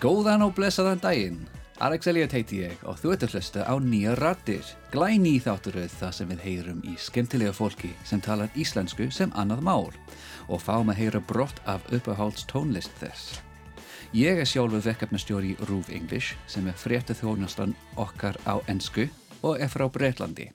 Góðan 0.00 0.40
og 0.46 0.54
blessaðan 0.56 1.00
daginn. 1.02 1.42
Alex 1.84 2.08
Elliot 2.08 2.32
heiti 2.32 2.62
ég 2.62 2.84
og 2.88 2.96
þú 2.96 3.10
ert 3.12 3.24
að 3.26 3.34
hlusta 3.34 3.66
á 3.68 3.76
nýja 3.84 4.14
rattir. 4.16 4.64
Glæni 4.94 5.34
í 5.36 5.40
þátturöð 5.44 5.92
það 5.92 6.14
sem 6.16 6.30
við 6.30 6.44
heyrum 6.46 6.78
í 6.88 6.94
skemmtilega 6.96 7.52
fólki 7.52 7.90
sem 8.08 8.22
talar 8.24 8.48
íslensku 8.56 9.10
sem 9.12 9.28
annað 9.36 9.60
mál 9.66 9.90
og 10.48 10.62
fáum 10.64 10.88
að 10.88 11.02
heyra 11.02 11.20
brott 11.28 11.60
af 11.68 11.84
uppáhalds 11.92 12.46
tónlist 12.48 12.94
þess. 12.96 13.42
Ég 14.16 14.40
er 14.40 14.48
sjálfur 14.48 14.80
verkefnastjóri 14.86 15.52
Rúf 15.68 15.90
English 15.92 16.32
sem 16.48 16.64
er 16.64 16.80
fréttið 16.80 17.20
þjónastan 17.20 17.74
okkar 18.00 18.40
á 18.48 18.56
ennsku 18.72 19.04
og 19.44 19.60
er 19.60 19.68
frá 19.68 19.84
Breitlandi. 19.92 20.46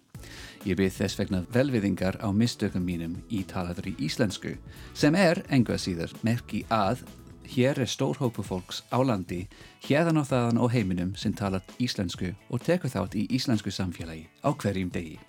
Ég 0.65 0.73
byrð 0.73 0.97
þess 1.03 1.19
vegna 1.21 1.43
velviðingar 1.53 2.17
á 2.17 2.33
mistökum 2.33 2.81
mínum 2.81 3.13
í 3.29 3.43
talaður 3.45 3.91
í 3.93 3.95
íslensku 4.09 4.55
sem 4.97 5.13
er, 5.13 5.43
enga 5.53 5.77
síður, 5.77 6.17
merki 6.25 6.63
að 6.73 7.05
hér 7.49 7.79
er 7.79 7.89
stór 7.89 8.17
hópu 8.17 8.43
fólks 8.43 8.81
á 8.89 8.99
landi, 9.05 9.45
hérðan 9.85 10.21
og 10.21 10.27
þaðan 10.29 10.59
og 10.61 10.71
heiminum 10.73 11.13
sem 11.15 11.33
talar 11.33 11.63
íslensku 11.81 12.33
og 12.49 12.63
tekur 12.65 12.91
þátt 12.91 13.15
í 13.19 13.25
íslensku 13.37 13.73
samfélagi 13.73 14.25
á 14.41 14.49
hverjum 14.51 14.91
degi. 14.93 15.19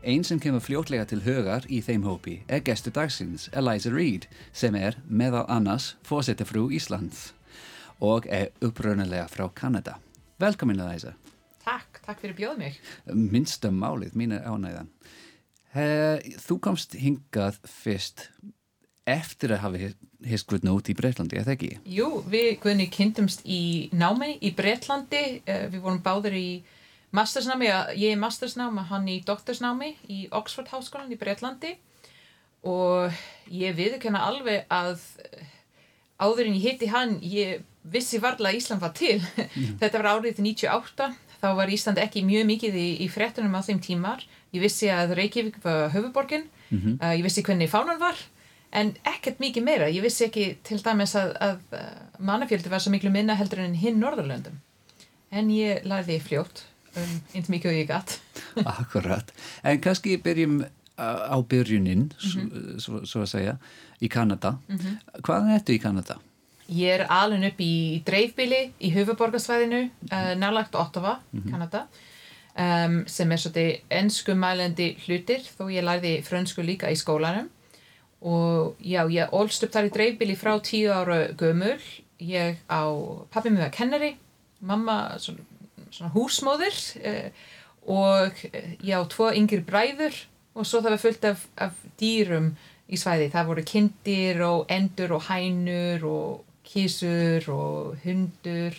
Einn 0.00 0.24
sem 0.24 0.40
kemur 0.40 0.62
fljótlega 0.64 1.04
til 1.08 1.20
högar 1.24 1.66
í 1.68 1.82
þeim 1.84 2.06
hópi 2.08 2.38
er 2.48 2.62
gestur 2.64 2.94
dagsins 2.96 3.50
Eliza 3.52 3.92
Reid 3.92 4.28
sem 4.52 4.76
er 4.76 4.96
meðal 5.08 5.44
annars 5.52 5.94
fórsetafrú 6.08 6.70
Íslands 6.72 7.34
og 8.00 8.28
er 8.32 8.48
uppröðnulega 8.64 9.26
frá 9.28 9.48
Kanada. 9.52 9.98
Velkomin 10.40 10.80
Eliza. 10.80 11.12
Takk, 11.60 12.00
takk 12.06 12.22
fyrir 12.22 12.38
bjóð 12.38 12.62
mig. 12.62 12.78
Minsta 13.12 13.68
málið, 13.68 14.16
mín 14.16 14.32
er 14.32 14.48
ánægðan. 14.48 14.88
Þú 16.40 16.56
komst 16.64 16.96
hingað 16.98 17.60
fyrst 17.68 18.30
eftir 19.06 19.52
að 19.54 19.62
hafa 19.66 19.82
hist 19.84 20.00
Guðna 20.20 20.74
út 20.76 20.88
í 20.90 20.96
Breitlandi, 20.96 21.38
eða 21.40 21.54
ekki? 21.54 21.70
Jú, 21.88 22.08
við 22.28 22.58
Guðni 22.60 22.88
kynntumst 22.92 23.44
í 23.48 23.88
námi 23.96 24.34
í 24.44 24.52
Breitlandi, 24.56 25.40
við 25.46 25.78
vorum 25.80 26.02
báður 26.04 26.36
í 26.36 26.48
mastersnámi, 27.16 27.70
ég 27.96 28.14
er 28.14 28.20
mastersnámi, 28.20 28.84
hann 28.90 29.08
í 29.08 29.20
doktorsnámi 29.26 29.94
í 30.12 30.26
Oxford 30.36 30.68
Háskólan 30.70 31.12
í 31.12 31.18
Breitlandi 31.18 31.76
og 32.68 33.16
ég 33.48 33.72
viðkenna 33.78 34.20
alveg 34.28 34.68
að 34.68 35.00
áður 36.20 36.50
en 36.50 36.58
ég 36.58 36.66
hitti 36.68 36.90
hann, 36.92 37.16
ég 37.24 37.64
vissi 37.80 38.20
varlega 38.20 38.52
að 38.52 38.58
Ísland 38.60 38.82
var 38.84 38.92
til. 38.96 39.16
Þetta 39.80 40.02
var 40.02 40.10
árið 40.18 40.42
98, 40.44 41.06
þá 41.40 41.48
var 41.56 41.72
Ísland 41.72 42.02
ekki 42.02 42.26
mjög 42.28 42.44
mikið 42.50 42.76
í, 42.76 42.90
í 43.06 43.08
frettunum 43.08 43.56
á 43.56 43.64
þeim 43.64 43.80
tímar. 43.80 44.26
Ég 44.52 44.60
vissi 44.66 44.90
að 44.92 45.14
Reykjavík 45.16 45.56
var 45.64 45.88
höfuborgin, 45.94 46.44
mm 46.68 46.78
-hmm. 46.78 47.00
uh, 47.00 47.14
ég 47.16 47.24
vissi 47.24 47.42
hvernig 47.46 47.72
fánan 47.72 48.02
var 48.02 48.18
en 48.72 48.92
ekkert 49.08 49.40
mikið 49.42 49.66
meira. 49.66 49.90
Ég 49.90 50.04
vissi 50.04 50.26
ekki 50.26 50.46
til 50.66 50.80
dæmis 50.84 51.14
að, 51.18 51.32
að 51.42 51.78
mannafjöldi 52.22 52.70
var 52.70 52.82
svo 52.82 52.92
miklu 52.94 53.12
minna 53.12 53.36
heldur 53.38 53.62
enn 53.64 53.78
hinn 53.78 54.00
Norðurlöndum. 54.02 54.60
En 55.30 55.50
ég 55.54 55.86
lærði 55.86 56.18
fljótt 56.22 56.64
um 56.98 57.10
eins 57.34 57.50
mikið 57.50 57.72
og 57.72 57.78
ég 57.78 57.90
gætt. 57.90 58.16
Akkurat. 58.78 59.30
En 59.62 59.80
kannski 59.82 60.18
byrjum 60.22 60.62
á 61.00 61.36
byrjunin, 61.48 62.10
mm 62.12 62.40
-hmm. 62.40 62.80
svo, 62.80 63.04
svo 63.06 63.22
að 63.22 63.26
segja, 63.26 63.56
í 64.00 64.08
Kanada. 64.08 64.58
Mm 64.68 64.76
-hmm. 64.76 65.22
Hvaðan 65.22 65.54
ertu 65.54 65.72
í 65.72 65.82
Kanada? 65.82 66.18
Ég 66.68 67.00
er 67.00 67.06
alveg 67.08 67.52
upp 67.52 67.60
í 67.60 68.02
dreifbili 68.04 68.72
í 68.80 68.92
höfuborgarsvæðinu, 68.94 69.90
uh, 70.12 70.34
nálagt 70.36 70.74
Ottawa, 70.74 71.20
mm 71.32 71.40
-hmm. 71.40 71.50
Kanada. 71.50 71.86
Um, 72.58 73.06
sem 73.06 73.32
er 73.32 73.36
svolítið 73.36 73.80
ennskumælendi 73.90 74.96
hlutir, 75.06 75.40
þó 75.58 75.70
ég 75.70 75.84
lærði 75.84 76.22
frönsku 76.22 76.62
líka 76.62 76.90
í 76.90 76.96
skólanum 76.96 77.48
og 78.20 78.76
já, 78.84 79.04
ég 79.08 79.32
ólst 79.32 79.64
upp 79.64 79.72
þar 79.72 79.88
í 79.88 79.92
dreifbili 79.94 80.36
frá 80.36 80.52
tíu 80.60 80.92
ára 80.92 81.30
gömul. 81.32 81.80
Ég 82.20 82.58
á, 82.68 82.84
pappi 83.32 83.50
mig 83.50 83.62
var 83.62 83.72
kennari 83.72 84.16
mamma 84.60 85.16
svona, 85.18 85.40
svona 85.88 86.12
húsmóður 86.12 86.76
eh, 87.00 87.30
og 87.88 88.36
ég 88.84 88.92
á 88.92 89.02
tvo 89.08 89.30
yngir 89.32 89.64
bræður 89.64 90.12
og 90.52 90.68
svo 90.68 90.82
það 90.82 90.94
var 90.94 91.00
fullt 91.00 91.24
af, 91.30 91.46
af 91.56 91.80
dýrum 92.00 92.52
í 92.90 92.98
svæði, 93.00 93.30
það 93.32 93.48
voru 93.48 93.64
kindir 93.64 94.42
og 94.44 94.72
endur 94.72 95.14
og 95.16 95.24
hænur 95.30 96.04
og 96.10 96.64
kísur 96.66 97.46
og 97.54 98.04
hundur. 98.04 98.76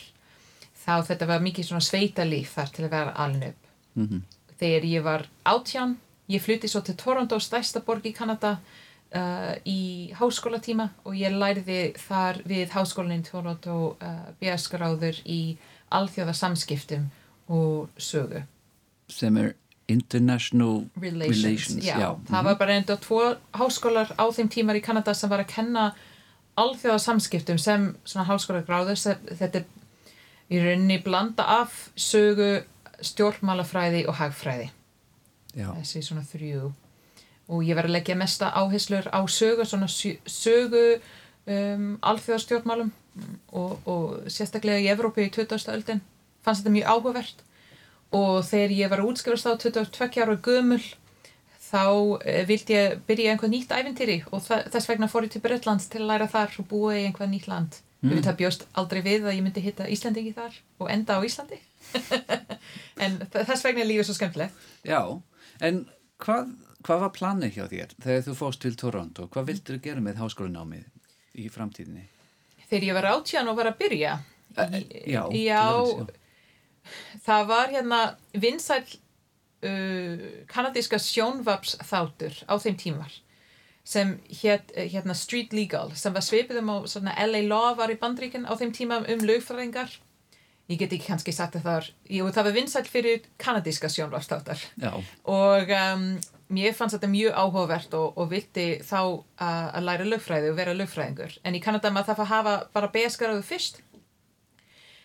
Þá 0.81 1.01
þetta 1.07 1.27
var 1.29 1.43
mikið 1.43 1.67
svona 1.67 1.85
sveitalíf 1.85 2.53
þar 2.57 2.71
til 2.75 2.85
að 2.85 2.93
vera 2.93 3.17
alveg 3.25 3.55
upp. 3.55 3.67
Mm 3.93 4.07
-hmm. 4.07 4.21
þegar 4.59 4.85
ég 4.85 5.03
var 5.03 5.27
átján 5.45 5.95
ég 6.29 6.41
flutti 6.41 6.67
svo 6.67 6.81
til 6.81 6.95
Toronto, 6.95 7.39
stærsta 7.39 7.79
borg 7.79 8.05
í 8.05 8.13
Kanada 8.15 8.57
Uh, 9.11 9.57
í 9.67 10.13
háskólatíma 10.15 10.85
og 11.03 11.17
ég 11.19 11.33
læriði 11.35 11.79
þar 11.99 12.37
við 12.47 12.69
háskólanin 12.71 13.25
Toronto 13.27 13.73
uh, 13.99 14.29
BS-gráður 14.39 15.17
í 15.27 15.57
alþjóða 15.91 16.31
samskiptum 16.39 17.09
og 17.51 17.89
sögu 17.99 18.45
sem 19.11 19.35
er 19.41 19.51
International 19.91 20.85
Relations, 20.95 21.43
Relations. 21.43 21.83
Já, 21.83 21.97
Já. 21.99 22.07
það 22.07 22.15
mm 22.15 22.25
-hmm. 22.35 22.43
var 22.43 22.55
bara 22.55 22.73
enda 22.73 22.97
tvo 22.97 23.35
háskólar 23.51 24.15
á 24.15 24.25
þeim 24.31 24.49
tímar 24.49 24.75
í 24.75 24.81
Kanada 24.81 25.13
sem 25.13 25.29
var 25.29 25.39
að 25.39 25.53
kenna 25.55 25.93
alþjóða 26.55 26.99
samskiptum 26.99 27.57
sem 27.57 27.97
svona 28.05 28.27
háskólagráður 28.27 29.17
þetta 29.35 29.57
er 29.59 29.65
í 30.49 30.59
rauninni 30.59 31.03
blanda 31.03 31.43
af 31.43 31.89
sögu, 31.95 32.63
stjórnmálafræði 33.01 34.07
og 34.07 34.15
hagfræði 34.15 34.69
Já. 35.55 35.73
þessi 35.75 36.01
svona 36.01 36.21
þrjú 36.21 36.71
og 37.51 37.65
ég 37.67 37.75
verði 37.75 37.91
að 37.91 37.97
leggja 37.97 38.17
mesta 38.19 38.51
áherslur 38.55 39.09
á 39.11 39.19
sögu, 39.27 39.65
svona 39.67 39.89
sögu 39.91 40.85
um, 41.45 41.97
alþjóðarstjórnmálum 41.99 42.91
og, 43.51 43.77
og 43.85 44.31
sérstaklega 44.31 44.79
í 44.79 44.89
Evrópu 44.93 45.25
í 45.25 45.31
20. 45.33 45.67
öldin. 45.75 46.01
Fannst 46.45 46.63
þetta 46.63 46.75
mjög 46.77 46.89
áhugavert. 46.93 47.43
Og 48.15 48.41
þegar 48.47 48.73
ég 48.75 48.91
var 48.91 49.03
að 49.03 49.11
útskrifast 49.11 49.47
á 49.47 49.53
22 49.59 50.23
ára 50.23 50.35
gömul 50.43 50.81
þá 51.71 51.83
eh, 52.27 52.41
vildi 52.47 52.75
ég 52.75 52.97
byrja 53.07 53.33
einhvað 53.33 53.53
nýtt 53.53 53.71
æfintýri 53.71 54.17
og 54.35 54.43
þess 54.43 54.89
vegna 54.89 55.07
fór 55.11 55.27
ég 55.27 55.35
til 55.35 55.43
Breitlands 55.43 55.87
til 55.91 56.01
að 56.01 56.09
læra 56.09 56.27
þar 56.31 56.57
og 56.59 56.67
búa 56.67 56.97
í 56.97 57.05
einhvað 57.07 57.31
nýtt 57.31 57.47
land. 57.51 57.79
Mm. 58.01 58.15
við 58.15 58.23
það 58.25 58.37
bjóst 58.39 58.63
aldrei 58.81 59.01
við 59.05 59.25
að 59.27 59.35
ég 59.35 59.43
myndi 59.45 59.61
hitta 59.61 59.85
Íslandingi 59.93 60.31
þar 60.33 60.55
og 60.81 60.87
enda 60.89 61.19
á 61.21 61.25
Íslandi. 61.25 61.59
En 63.01 63.17
þess 63.33 63.63
vegna 63.65 63.81
er 63.83 63.87
lífið 63.89 64.07
svo 64.07 64.15
skemmtilegt. 64.17 64.57
Já, 64.85 65.01
en 65.65 65.79
hvað 66.21 66.49
Hvað 66.81 67.03
var 67.05 67.13
planið 67.15 67.57
hjá 67.57 67.65
þér 67.71 67.93
þegar 68.01 68.25
þú 68.25 68.35
fóst 68.39 68.63
til 68.63 68.73
Toronto? 68.79 69.27
Hvað 69.31 69.51
vildur 69.51 69.77
þú 69.77 69.83
gera 69.85 70.03
með 70.03 70.21
háskólanámið 70.21 71.41
í 71.41 71.47
framtíðinni? 71.53 72.07
Þegar 72.69 72.87
ég 72.87 72.97
var 72.97 73.09
átján 73.11 73.51
og 73.51 73.59
var 73.59 73.69
að 73.71 73.79
byrja? 73.81 74.17
Uh, 74.51 74.77
já, 75.07 75.21
já, 75.31 75.63
það 77.23 77.45
var 77.47 77.71
hérna 77.71 77.99
vinsæl 78.35 78.83
uh, 78.83 80.23
kanadíska 80.51 80.99
sjónvaps 80.99 81.77
þáttur 81.87 82.35
á 82.51 82.55
þeim 82.59 82.79
tímar 82.81 83.19
sem 83.87 84.17
hétt 84.41 84.73
hérna 84.75 85.15
Street 85.17 85.55
Legal 85.55 85.93
sem 85.97 86.13
var 86.13 86.25
svipið 86.25 86.59
um 86.61 86.73
á 86.73 86.77
svona 86.89 87.15
LA 87.25 87.45
Law 87.47 87.73
var 87.79 87.93
í 87.93 87.97
bandríkinn 87.99 88.45
á 88.45 88.53
þeim 88.59 88.73
tíma 88.75 88.99
um 89.01 89.23
lögfræðingar 89.25 89.95
ég 90.71 90.77
get 90.79 90.91
ekki 90.93 91.07
kannski 91.07 91.33
sagt 91.35 91.57
það 91.57 91.65
þar 91.69 91.89
Jú, 92.11 92.27
það 92.29 92.47
var 92.47 92.57
vinsæl 92.59 92.83
fyrir 92.87 93.25
kanadíska 93.41 93.89
sjónvapsþáttar 93.91 94.61
og 95.31 95.73
um, 95.79 96.05
mér 96.53 96.75
fannst 96.75 96.97
þetta 96.97 97.09
mjög 97.11 97.37
áhugavert 97.37 97.95
og, 97.97 98.17
og 98.19 98.27
vildi 98.31 98.65
þá 98.85 98.99
að 99.41 99.85
læra 99.87 100.07
lögfræði 100.07 100.51
og 100.51 100.59
vera 100.59 100.75
lögfræðingur. 100.75 101.37
En 101.47 101.57
í 101.57 101.63
Kanada 101.63 101.91
maður 101.93 102.11
þarf 102.11 102.25
að 102.25 102.31
hafa 102.35 102.57
bara 102.75 102.91
beskaráðu 102.93 103.45
fyrst. 103.47 103.81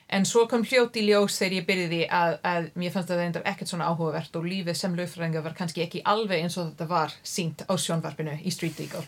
En 0.07 0.23
svo 0.29 0.45
kom 0.47 0.63
hljótt 0.63 0.99
í 1.01 1.03
ljós 1.09 1.35
þegar 1.41 1.57
ég 1.57 1.67
byrjiði 1.67 2.01
að, 2.15 2.37
að 2.47 2.69
mér 2.79 2.93
fannst 2.95 3.11
þetta 3.11 3.25
eitthvað 3.25 3.49
ekkert 3.51 3.73
svona 3.73 3.89
áhugavert 3.91 4.39
og 4.39 4.47
lífið 4.47 4.79
sem 4.79 4.95
lögfræðingur 4.95 5.45
var 5.49 5.57
kannski 5.59 5.83
ekki 5.83 6.05
alveg 6.07 6.45
eins 6.45 6.59
og 6.61 6.71
þetta 6.71 6.87
var 6.93 7.17
sínt 7.27 7.65
á 7.67 7.75
sjónvarpinu 7.75 8.37
í 8.39 8.55
Street 8.55 8.79
Legal. 8.79 9.03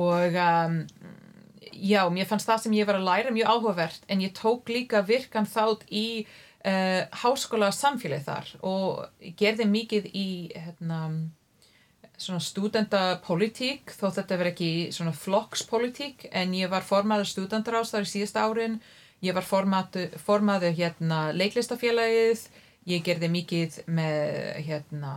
Og 0.00 0.38
um, 0.40 0.80
já, 1.72 2.00
mér 2.12 2.28
fannst 2.28 2.48
það 2.48 2.64
sem 2.64 2.78
ég 2.78 2.88
var 2.88 3.00
að 3.00 3.08
læra 3.10 3.34
mjög 3.34 3.52
áhugavert 3.52 4.08
en 4.08 4.24
ég 4.24 4.32
tók 4.36 4.72
líka 4.72 5.04
virkan 5.04 5.48
þátt 5.48 5.84
í 5.92 6.06
uh, 6.24 7.02
háskóla 7.22 7.70
samfélagi 7.74 8.26
þar 8.26 8.52
og 8.64 9.34
gerði 9.38 9.68
mikið 9.70 10.08
í 10.12 10.28
hérna 10.54 11.00
svona 12.16 12.40
studentapolítík 12.40 13.92
þó 13.92 14.08
þetta 14.16 14.38
verð 14.40 14.52
ekki 14.54 14.70
svona 14.94 15.12
flokkspolítík 15.16 16.28
en 16.32 16.54
ég 16.56 16.70
var 16.72 16.86
formaður 16.86 17.28
studentarás 17.30 17.92
þar 17.92 18.06
í 18.06 18.12
síðasta 18.12 18.46
árin. 18.46 18.78
Ég 19.24 19.36
var 19.36 19.44
formaður, 19.44 20.16
formaður 20.20 20.76
hérna 20.76 21.20
leiklistafélagið. 21.36 22.46
Ég 22.86 23.04
gerði 23.04 23.30
mikið 23.32 23.78
með 23.90 24.26
hérna 24.68 25.12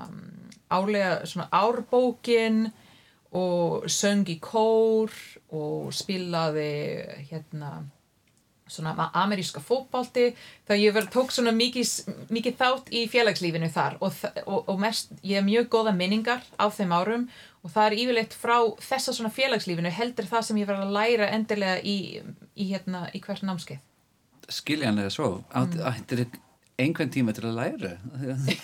álega 0.70 1.26
svona 1.30 1.48
árbókin 1.54 2.70
og 3.36 3.86
söng 3.92 4.30
í 4.32 4.40
kór 4.42 5.14
og 5.54 5.92
spilaði 5.94 6.72
hérna 7.30 7.84
svona 8.70 9.10
ameríska 9.18 9.62
fókbalti 9.64 10.32
þá 10.70 10.74
ég 10.78 10.96
verið 10.96 11.12
tók 11.14 11.34
svona 11.34 11.54
mikið, 11.56 11.94
mikið 12.30 12.58
þátt 12.60 12.92
í 12.94 13.06
félagslífinu 13.12 13.70
þar 13.74 13.98
og, 14.00 14.18
og, 14.46 14.70
og 14.70 14.82
mest, 14.82 15.14
ég 15.24 15.40
hef 15.40 15.48
mjög 15.48 15.70
góða 15.74 15.96
minningar 15.98 16.46
á 16.56 16.66
þeim 16.74 16.94
árum 16.96 17.30
og 17.64 17.74
það 17.74 17.88
er 17.88 17.98
yfirleitt 18.04 18.36
frá 18.38 18.58
þessa 18.84 19.16
svona 19.16 19.32
félagslífinu 19.34 19.92
heldur 19.94 20.28
það 20.30 20.46
sem 20.48 20.60
ég 20.62 20.70
verið 20.70 20.86
að 20.86 20.96
læra 20.96 21.32
endilega 21.36 21.80
í, 21.84 21.98
í, 22.56 22.70
hérna, 22.70 23.08
í 23.16 23.22
hvers 23.24 23.44
námskeið. 23.44 23.82
Skiljanlega 24.50 25.12
svo. 25.14 25.30
Ættir 25.54 26.24
mm. 26.24 26.40
einhvern 26.86 27.12
tíma 27.14 27.36
til 27.36 27.50
að 27.50 27.60
læra? 27.60 27.92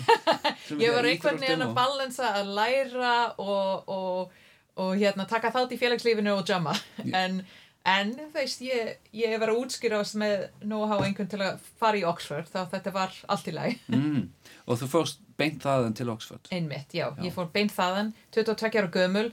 Ég 0.82 0.96
var 0.96 1.06
einhvern 1.06 1.42
veginn 1.42 1.66
að 1.66 1.76
balansa 1.78 2.32
að 2.40 2.56
læra 2.58 3.18
og, 3.42 3.92
og, 3.92 4.40
og 4.82 4.96
hérna, 4.98 5.28
taka 5.30 5.52
þátt 5.54 5.76
í 5.76 5.82
félagslífinu 5.82 6.34
og 6.34 6.48
jamma. 6.50 6.74
En, 7.12 7.44
en 7.86 8.14
veist, 8.34 8.64
ég, 8.66 8.96
ég 9.14 9.36
var 9.42 9.52
að 9.54 9.60
útskýrast 9.62 10.18
með 10.18 10.48
know-how 10.64 11.04
einhvern 11.06 11.30
til 11.30 11.42
að 11.46 11.60
fara 11.80 12.00
í 12.00 12.06
Oxford 12.08 12.50
þá 12.50 12.64
þetta 12.74 12.94
var 12.96 13.20
allt 13.32 13.50
í 13.52 13.54
læg 13.56 13.84
mm. 13.92 14.24
og 14.66 14.80
þú 14.82 14.90
fórst 14.96 15.22
beint 15.38 15.62
þaðan 15.66 15.98
til 15.98 16.10
Oxford 16.14 16.50
einmitt, 16.56 16.96
já, 16.96 17.08
já. 17.12 17.22
ég 17.28 17.36
fór 17.36 17.52
beint 17.54 17.76
þaðan 17.76 18.12
22 18.36 18.82
ára 18.82 18.92
gömul 18.98 19.28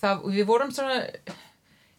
það, 0.00 0.24
við 0.38 0.48
vorum 0.48 0.72
svona 0.74 0.98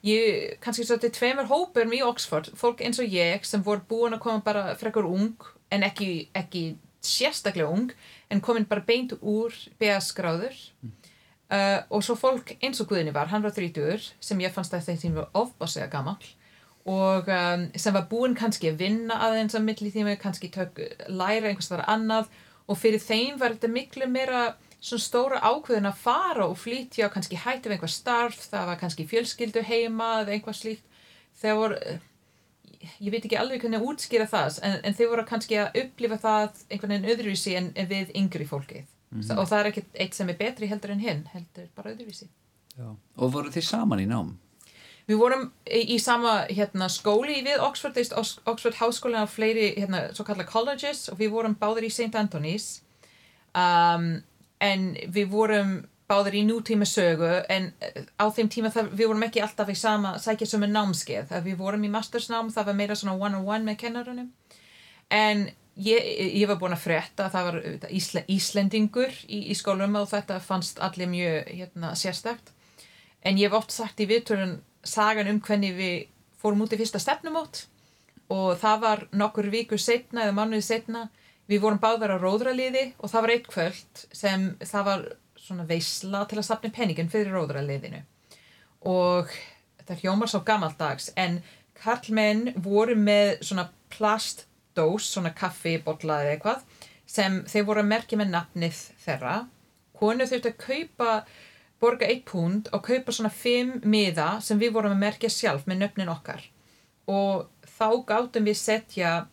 ég, 0.05 0.57
kannski 0.63 0.87
svo 0.87 0.97
þetta 0.97 1.09
er 1.11 1.17
tveimur 1.19 1.49
hópur 1.51 1.95
í 1.95 2.03
Oxford, 2.05 2.51
fólk 2.57 2.81
eins 2.85 3.01
og 3.01 3.09
ég 3.13 3.45
sem 3.47 3.63
voru 3.65 3.85
búin 3.89 4.17
að 4.17 4.23
koma 4.25 4.45
bara 4.45 4.73
frekkur 4.79 5.07
ung 5.09 5.49
en 5.69 5.85
ekki, 5.85 6.29
ekki 6.33 6.71
sérstaklega 7.05 7.69
ung 7.69 7.93
en 8.29 8.41
komin 8.43 8.67
bara 8.67 8.83
beint 8.85 9.13
úr 9.21 9.53
BS-gráður 9.79 10.57
mm. 10.81 10.95
Uh, 11.53 11.79
og 11.89 12.03
svo 12.05 12.15
fólk 12.19 12.55
eins 12.59 12.81
og 12.81 12.89
Guðni 12.91 13.13
var, 13.15 13.31
hann 13.33 13.45
var 13.45 13.55
30 13.55 14.11
sem 14.19 14.43
ég 14.43 14.53
fannst 14.55 14.73
að 14.73 14.91
þetta 14.91 15.15
var 15.17 15.31
ofbáslega 15.37 15.89
gammal 15.91 16.19
og 16.89 17.27
um, 17.27 17.65
sem 17.75 17.93
var 17.93 18.07
búin 18.09 18.35
kannski 18.37 18.71
að 18.71 18.83
vinna 18.83 19.19
aðeins 19.27 19.57
að 19.57 19.65
milli 19.67 19.91
tíma, 19.93 20.15
kannski 20.19 20.49
tök, 20.53 20.79
læra 21.11 21.51
einhvers 21.51 21.69
þar 21.69 21.85
annað. 21.91 22.29
Og 22.69 22.77
fyrir 22.77 23.01
þeim 23.01 23.39
var 23.41 23.55
þetta 23.55 23.71
miklu 23.73 24.07
meira 24.09 24.43
svona 24.79 25.03
stóra 25.03 25.39
ákveðin 25.43 25.89
að 25.89 26.03
fara 26.03 26.45
og 26.47 26.57
flytja 26.57 27.07
og 27.07 27.15
kannski 27.15 27.39
hætti 27.41 27.69
við 27.69 27.77
einhvað 27.77 27.95
starf, 27.95 28.43
það 28.51 28.69
var 28.69 28.79
kannski 28.79 29.07
fjölskyldu 29.09 29.65
heima 29.67 30.11
eða 30.21 30.37
einhvað 30.37 30.59
slíkt. 30.61 30.85
Þeir 31.41 31.57
voru, 31.59 31.79
ég 32.99 33.11
veit 33.11 33.25
ekki 33.25 33.39
alveg 33.39 33.63
hvernig 33.63 33.81
að 33.81 33.89
útskýra 33.91 34.29
það, 34.29 34.61
en, 34.67 34.77
en 34.85 34.95
þeir 34.95 35.11
voru 35.11 35.27
kannski 35.27 35.59
að 35.59 35.81
upplifa 35.83 36.21
það 36.23 36.63
einhvern 36.69 36.95
veginn 36.95 37.11
öðruvísi 37.13 37.57
en, 37.59 37.69
en 37.75 37.91
við 37.91 38.15
yngri 38.17 38.47
fólkið 38.49 38.87
mm 39.11 39.21
-hmm. 39.21 39.37
og 39.37 39.47
það 39.47 39.59
er 39.59 39.65
ekkert 39.65 39.95
eitt 39.95 40.15
sem 40.15 40.29
er 40.29 40.37
betri 40.37 40.67
heldur 40.67 40.91
en 40.91 40.99
hinn 40.99 41.27
heldur 41.33 41.67
bara 41.75 41.91
öðruvísi 41.91 42.27
Já. 42.77 42.95
Og 43.17 43.33
voru 43.33 43.49
þið 43.49 43.65
saman 43.65 43.99
í 43.99 44.07
nám? 44.07 44.37
Við 45.09 45.17
vorum 45.17 45.51
í, 45.65 45.97
sama 45.99 46.45
hérna, 46.49 46.85
skóli 46.89 47.39
við 47.41 47.59
Oxford, 47.65 47.97
Oxford 48.45 48.75
Háskólinn 48.77 49.25
á 49.25 49.27
fleiri 49.27 49.73
hérna, 49.75 50.13
svo 50.13 50.23
kalla 50.23 50.45
colleges 50.45 51.09
og 51.09 51.17
við 51.17 51.31
vorum 51.33 51.55
báðir 51.59 51.87
í 51.87 51.89
St. 51.89 52.13
Anthony's 52.13 52.81
um, 53.57 54.21
en 54.61 54.85
við 55.09 55.31
vorum 55.31 55.87
báðir 56.09 56.39
í 56.39 56.43
nútíma 56.45 56.85
sögu 56.89 57.29
en 57.49 57.71
eh, 57.85 58.05
á 58.17 58.25
þeim 58.33 58.49
tíma 58.49 58.71
það, 58.73 58.93
við 58.97 59.09
vorum 59.11 59.25
ekki 59.27 59.41
alltaf 59.45 59.69
í 59.69 59.77
sama 59.77 60.15
sækja 60.21 60.47
sem 60.49 60.63
er 60.65 60.71
námskeið 60.73 61.33
við 61.45 61.57
vorum 61.59 61.83
í 61.85 61.91
mastersnám, 61.93 62.49
það 62.53 62.69
var 62.71 62.77
meira 62.77 62.97
svona 62.97 63.17
one 63.17 63.37
on 63.37 63.49
one 63.49 63.65
með 63.67 63.77
kennarunum 63.83 64.31
en 65.13 65.49
ég, 65.85 66.07
ég 66.41 66.47
var 66.49 66.59
búin 66.61 66.75
að 66.75 66.85
fretta 66.85 67.29
það 67.33 67.49
var 67.49 67.89
Ísle, 67.95 68.23
Íslendingur 68.27 69.13
í, 69.27 69.45
í 69.51 69.57
skólum 69.57 69.97
og 69.99 70.09
þetta 70.11 70.39
fannst 70.43 70.81
allir 70.83 71.11
mjög 71.11 71.49
hérna, 71.49 71.93
sérstakt 71.95 72.53
en 73.23 73.39
ég 73.39 73.49
hef 73.49 73.59
oft 73.59 73.75
sagt 73.75 73.99
í 73.99 74.09
viðtörun 74.09 74.59
sagan 74.83 75.29
um 75.31 75.41
hvernig 75.43 75.75
við 75.77 75.95
fórum 76.39 76.65
út 76.65 76.75
í 76.75 76.79
fyrsta 76.79 77.01
stefnumót 77.03 77.65
og 78.29 78.59
það 78.61 78.83
var 78.83 79.07
nokkur 79.11 79.49
vikur 79.51 79.81
setna 79.81 80.27
eða 80.27 80.37
mánuði 80.37 80.67
setna 80.67 81.07
Við 81.49 81.63
vorum 81.63 81.79
báðar 81.81 82.13
á 82.13 82.17
róðraliði 82.21 82.91
og 83.01 83.09
það 83.09 83.23
var 83.25 83.31
eitt 83.33 83.47
kvöld 83.49 84.01
sem 84.13 84.43
það 84.61 84.83
var 84.85 85.05
svona 85.39 85.65
veysla 85.65 86.21
til 86.29 86.37
að 86.37 86.45
sapna 86.45 86.69
peningin 86.73 87.09
fyrir 87.09 87.33
róðraliðinu. 87.33 88.03
Og 88.85 89.31
þetta 89.79 89.97
hljómar 90.03 90.29
svo 90.29 90.43
gammaldags 90.45 91.09
en 91.17 91.39
karlmenn 91.79 92.51
voru 92.61 92.93
með 92.99 93.39
svona 93.47 93.65
plastdós, 94.69 95.09
svona 95.11 95.33
kaffibotla 95.33 96.23
eða 96.23 96.33
eitthvað 96.35 96.63
sem 97.09 97.43
þeir 97.47 97.65
voru 97.65 97.81
að 97.81 97.89
merkja 97.89 98.17
með 98.17 98.29
nafnið 98.33 98.81
þeirra. 99.03 99.47
Konu 99.97 100.25
þurfti 100.25 100.51
að 100.51 100.59
kaupa, 100.61 101.25
borga 101.79 102.05
eitt 102.05 102.25
pund 102.25 102.69
og 102.71 102.83
kaupa 102.83 103.11
svona 103.11 103.29
fimm 103.29 103.81
miða 103.83 104.39
sem 104.41 104.59
við 104.59 104.73
vorum 104.73 104.93
að 104.93 105.01
merkja 105.01 105.29
sjálf 105.29 105.65
með 105.65 105.81
nöfnin 105.83 106.11
okkar. 106.11 106.43
Og 107.07 107.47
þá 107.65 108.05
gáttum 108.05 108.45
við 108.45 108.57
setja 108.57 109.27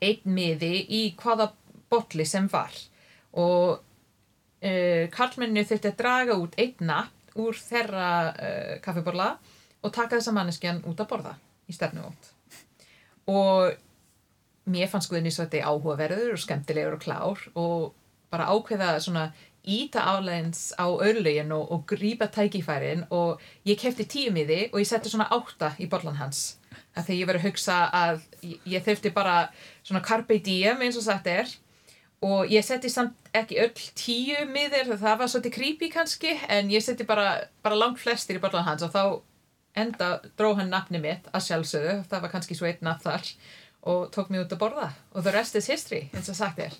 einn 0.00 0.24
miði 0.24 0.86
í 0.90 1.14
hvaða 1.18 1.52
botli 1.90 2.24
sem 2.26 2.48
var 2.48 2.74
og 3.32 3.78
uh, 3.78 5.04
karlmennu 5.10 5.64
þurfti 5.64 5.90
að 5.90 5.98
draga 5.98 6.36
út 6.38 6.54
einn 6.58 6.86
natt 6.86 7.34
úr 7.38 7.54
þeirra 7.54 8.10
uh, 8.32 8.74
kaffiborla 8.82 9.36
og 9.82 9.92
taka 9.94 10.16
þessa 10.16 10.34
manneskjan 10.34 10.82
út 10.88 11.00
að 11.00 11.10
borða 11.10 11.34
í 11.68 11.76
stefnumót 11.76 12.32
og 13.28 13.76
mér 14.70 14.90
fannst 14.90 15.08
skoðinni 15.08 15.32
svo 15.34 15.46
þetta 15.46 15.60
er 15.60 15.68
áhugaverður 15.70 16.34
og 16.34 16.42
skemmtilegur 16.42 16.96
og 16.98 17.04
klár 17.04 17.44
og 17.54 17.86
bara 18.32 18.50
ákveða 18.52 18.96
svona 19.00 19.28
íta 19.68 20.00
álegins 20.00 20.72
á 20.80 20.88
örlegin 20.88 21.52
og, 21.52 21.70
og 21.72 21.84
grípa 21.88 22.28
tækifærin 22.32 23.04
og 23.10 23.42
ég 23.68 23.78
kefti 23.80 24.06
tíu 24.08 24.32
miði 24.32 24.68
og 24.72 24.80
ég 24.80 24.88
setti 24.88 25.12
svona 25.12 25.28
átta 25.34 25.74
í 25.78 25.88
borlan 25.90 26.18
hans. 26.20 26.58
Að 26.96 27.10
þegar 27.10 27.20
ég 27.20 27.30
verið 27.30 27.40
að 27.40 27.48
hugsa 27.48 27.78
að 27.94 28.20
ég 28.68 28.84
þurfti 28.84 29.12
bara 29.14 29.38
svona 29.82 30.04
carpe 30.04 30.38
diem 30.44 30.80
eins 30.84 30.98
og 30.98 31.04
sagt 31.04 31.28
er 31.30 31.50
og 32.24 32.50
ég 32.50 32.64
setti 32.66 32.90
samt 32.90 33.28
ekki 33.36 33.60
öll 33.62 33.74
tíu 33.98 34.46
miðir 34.50 34.90
það 34.96 35.20
var 35.20 35.30
svolítið 35.30 35.54
creepy 35.54 35.90
kannski 35.92 36.34
en 36.48 36.72
ég 36.72 36.82
setti 36.82 37.06
bara, 37.06 37.44
bara 37.62 37.78
langt 37.78 38.00
flestir 38.02 38.38
í 38.38 38.42
barlan 38.42 38.66
hans 38.66 38.82
og 38.82 38.94
þá 38.94 39.02
enda 39.78 40.08
dró 40.38 40.54
hann 40.58 40.72
nafni 40.72 40.98
mitt 41.02 41.28
að 41.30 41.44
sjálfsögðu, 41.46 42.00
það 42.10 42.24
var 42.24 42.32
kannski 42.32 42.56
svo 42.58 42.66
einn 42.66 42.82
nafn 42.82 43.04
þar 43.04 43.28
og 43.88 44.10
tók 44.14 44.30
mér 44.32 44.44
út 44.44 44.54
að 44.54 44.62
borða 44.62 44.92
og 45.14 45.24
the 45.24 45.34
rest 45.34 45.56
is 45.58 45.70
history 45.70 46.08
eins 46.12 46.30
og 46.32 46.38
sagt 46.38 46.62
er 46.64 46.76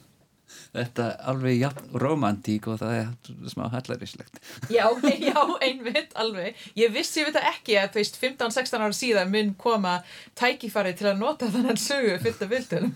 Þetta 0.49 1.05
er 1.05 1.17
alveg 1.31 1.59
ja, 1.61 1.71
romantík 2.03 2.69
og 2.73 2.79
það 2.81 2.95
er 2.99 3.49
smá 3.53 3.67
hallaríslegt. 3.73 4.39
Já, 4.73 4.87
já, 5.29 5.41
einmitt, 5.65 6.15
alveg. 6.19 6.57
Ég 6.79 6.93
vissi 6.95 7.25
þetta 7.27 7.43
ekki 7.53 7.79
að 7.81 7.91
þú 7.95 8.01
veist 8.03 8.21
15-16 8.23 8.85
ára 8.85 8.97
síðan 8.97 9.33
mun 9.33 9.55
koma 9.61 9.99
tækifari 10.39 10.95
til 10.99 11.11
að 11.13 11.21
nota 11.23 11.51
þannig 11.53 11.83
sögu 11.83 12.17
fyllt 12.25 12.47
af 12.47 12.55
vildunum. 12.55 12.95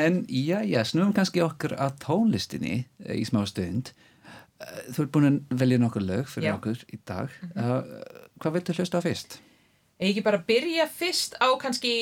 En 0.00 0.22
já, 0.28 0.62
já, 0.64 0.80
snúum 0.88 1.12
kannski 1.16 1.44
okkur 1.44 1.76
að 1.76 1.98
tónlistinni 2.04 2.76
eh, 3.04 3.16
í 3.20 3.24
smá 3.28 3.42
stund. 3.48 3.92
Eh, 4.60 4.82
þú 4.92 5.04
ert 5.04 5.14
búin 5.14 5.28
að 5.28 5.56
velja 5.64 5.80
nokkur 5.80 6.04
lög 6.08 6.28
fyrir 6.32 6.52
já. 6.52 6.56
okkur 6.56 6.84
í 6.88 7.00
dag. 7.04 7.32
Mm 7.42 7.52
-hmm. 7.56 7.96
hvað 8.40 8.54
viltu 8.56 8.76
hlusta 8.78 9.00
á 9.00 9.04
fyrst? 9.04 9.40
Ég 10.02 10.10
ekki 10.10 10.22
bara 10.26 10.40
byrja 10.42 10.88
fyrst 10.90 11.36
á 11.38 11.46
kannski 11.62 11.92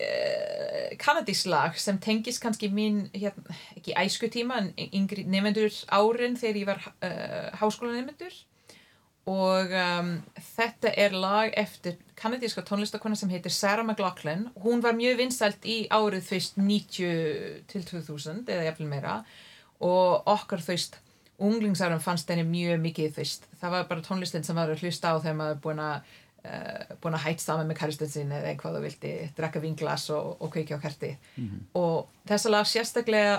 uh, 0.00 0.94
kanadíslag 1.00 1.76
sem 1.76 1.98
tengis 2.00 2.38
kannski 2.40 2.70
mín, 2.72 3.02
hérna, 3.12 3.56
ekki 3.76 3.92
æskutíma 4.00 4.62
en 4.62 4.70
yngri 4.96 5.26
nefnendur 5.28 5.74
árin 5.92 6.38
þegar 6.40 6.60
ég 6.62 6.70
var 6.70 6.80
uh, 6.88 7.50
háskólanemnendur 7.60 8.38
og 9.28 9.74
um, 9.76 10.08
þetta 10.54 10.94
er 10.96 11.12
lag 11.12 11.52
eftir 11.60 11.98
kanadíska 12.16 12.64
tónlistakona 12.64 13.18
sem 13.18 13.30
heitir 13.30 13.52
Sarah 13.52 13.84
McLachlan. 13.84 14.48
Hún 14.64 14.80
var 14.80 14.96
mjög 14.96 15.20
vinsælt 15.20 15.68
í 15.68 15.82
árið 15.92 16.24
þvist 16.30 16.56
90 16.56 17.60
til 17.68 17.84
2000 17.92 18.48
eða 18.48 18.70
jafnvel 18.70 18.88
meira 18.88 19.20
og 19.84 20.32
okkar 20.32 20.64
þvist 20.64 20.96
unglingsárum 21.40 22.00
fannst 22.04 22.28
henni 22.32 22.44
mjög 22.48 22.80
mikið 22.84 23.14
þvist. 23.16 23.46
Það 23.60 23.76
var 23.76 23.86
bara 23.92 24.04
tónlistin 24.04 24.44
sem 24.44 24.56
var 24.56 24.72
að 24.72 24.84
hlusta 24.84 25.12
á 25.12 25.20
þegar 25.20 25.38
maður 25.38 25.62
búin 25.64 25.84
að 25.84 26.16
Uh, 26.40 26.96
búin 27.02 27.12
að 27.18 27.26
hætt 27.26 27.42
saman 27.42 27.66
með 27.68 27.76
kæristun 27.82 28.08
sin 28.08 28.30
eða 28.32 28.48
eitthvað 28.48 28.78
þú 28.78 28.80
vilti, 28.86 29.10
drakka 29.36 29.60
vinglas 29.60 30.06
og, 30.16 30.38
og 30.40 30.48
kveikja 30.54 30.78
á 30.80 30.84
kerti 30.84 31.10
mm 31.36 31.48
-hmm. 31.48 31.66
og 31.76 32.08
þess 32.24 32.46
að 32.46 32.54
lag 32.54 32.66
sérstaklega 32.66 33.34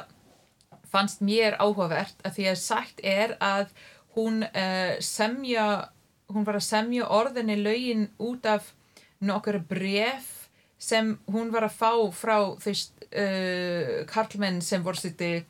fannst 0.91 1.21
mér 1.21 1.57
áhugavert 1.57 2.21
að 2.23 2.35
því 2.35 2.45
að 2.51 2.59
sagt 2.61 2.99
er 3.03 3.37
að 3.39 3.71
hún 4.15 4.43
uh, 4.43 4.99
semja 4.99 5.89
hún 6.27 6.45
var 6.45 6.55
að 6.55 6.67
semja 6.67 7.07
orðinni 7.09 7.55
laugin 7.55 8.09
út 8.19 8.45
af 8.45 8.73
nokkur 9.19 9.59
bref 9.59 10.49
sem 10.77 11.19
hún 11.25 11.51
var 11.51 11.63
að 11.63 11.77
fá 11.77 11.93
frá 12.13 12.37
þvist 12.61 12.93
uh, 13.11 14.05
karlmenn 14.05 14.61
sem 14.61 14.83
voru 14.83 14.97
svolítið 14.97 15.43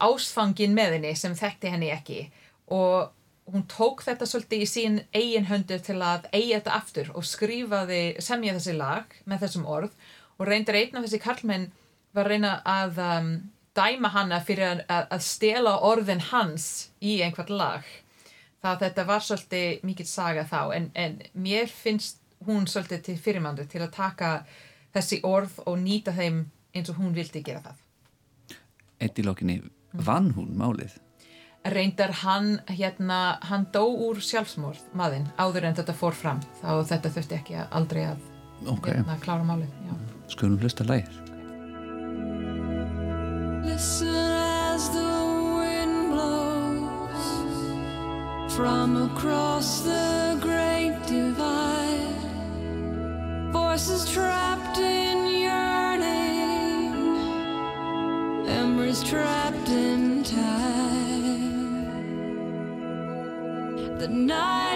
ásfangin 0.00 0.74
með 0.74 0.96
henni 0.96 1.14
sem 1.14 1.34
þekkti 1.36 1.72
henni 1.72 1.90
ekki 1.94 2.20
og 2.66 3.10
hún 3.52 3.66
tók 3.70 4.04
þetta 4.06 4.26
svolítið 4.28 4.64
í 4.64 4.68
sín 4.68 4.98
eigin 5.14 5.48
höndu 5.48 5.78
til 5.82 5.98
að 6.02 6.28
eigi 6.32 6.54
þetta 6.54 6.76
aftur 6.76 7.10
og 7.14 7.26
skrifaði, 7.26 8.02
semja 8.22 8.54
þessi 8.56 8.76
lag 8.78 9.16
með 9.24 9.46
þessum 9.46 9.66
orð. 9.70 9.94
Og 10.38 10.48
reyndir 10.48 10.78
einn 10.78 10.96
af 10.98 11.06
þessi 11.06 11.20
karlmenn 11.22 11.66
var 12.16 12.26
að 12.26 12.32
reyna 12.34 12.52
að 12.66 13.00
um, 13.04 13.32
dæma 13.76 14.12
hanna 14.14 14.40
fyrir 14.44 14.84
að, 14.86 15.04
að 15.10 15.26
stela 15.26 15.76
orðin 15.86 16.22
hans 16.30 16.90
í 17.00 17.20
einhvert 17.24 17.52
lag. 17.52 17.84
Það 18.60 18.72
að 18.72 18.82
þetta 18.86 19.04
var 19.08 19.24
svolítið 19.24 19.84
mikið 19.88 20.10
saga 20.10 20.46
þá 20.48 20.60
en, 20.76 20.88
en 20.94 21.20
mér 21.32 21.70
finnst 21.72 22.20
hún 22.46 22.66
svolítið 22.68 23.04
til 23.06 23.18
fyrirmandu 23.20 23.66
til 23.68 23.82
að 23.84 23.94
taka 23.96 24.32
þessi 24.94 25.20
orð 25.26 25.60
og 25.66 25.78
nýta 25.80 26.14
þeim 26.16 26.42
eins 26.74 26.90
og 26.92 27.00
hún 27.00 27.14
vildi 27.16 27.44
gera 27.44 27.62
það. 27.64 27.86
Eitt 29.00 29.20
í 29.20 29.24
lokinni, 29.24 29.60
vann 29.92 30.32
hún 30.36 30.52
málið? 30.60 30.98
Reyndar 31.64 32.10
hann 32.22 32.60
hérna, 32.66 33.38
hann 33.44 33.66
dó 33.72 33.82
úr 34.08 34.16
sjálfsmórð 34.24 34.80
maðinn 34.96 35.26
áður 35.38 35.64
en 35.68 35.74
þetta 35.76 35.92
fór 35.94 36.14
fram 36.16 36.40
þá 36.62 36.70
þetta 36.88 37.10
þurfti 37.16 37.36
ekki 37.36 37.54
að 37.60 37.66
aldrei 37.80 38.04
að 38.08 38.18
Ok. 38.68 38.86
hérna, 38.92 39.16
klára 39.20 39.44
málið 39.44 39.68
já. 39.88 39.94
Skulum 40.28 40.58
hlusta 40.60 40.84
lægir. 40.84 41.08
Listen 43.64 44.14
as 44.14 44.88
the 44.90 45.12
wind 45.56 46.10
blows 46.12 47.24
from 48.54 48.96
across 49.08 49.80
the 49.82 50.36
great 50.42 50.96
divide. 51.06 52.20
Voices 53.52 54.04
trapped 54.12 54.78
in 54.78 55.26
yearning, 55.40 56.92
memories 58.46 59.02
trapped 59.02 59.68
night 64.26 64.69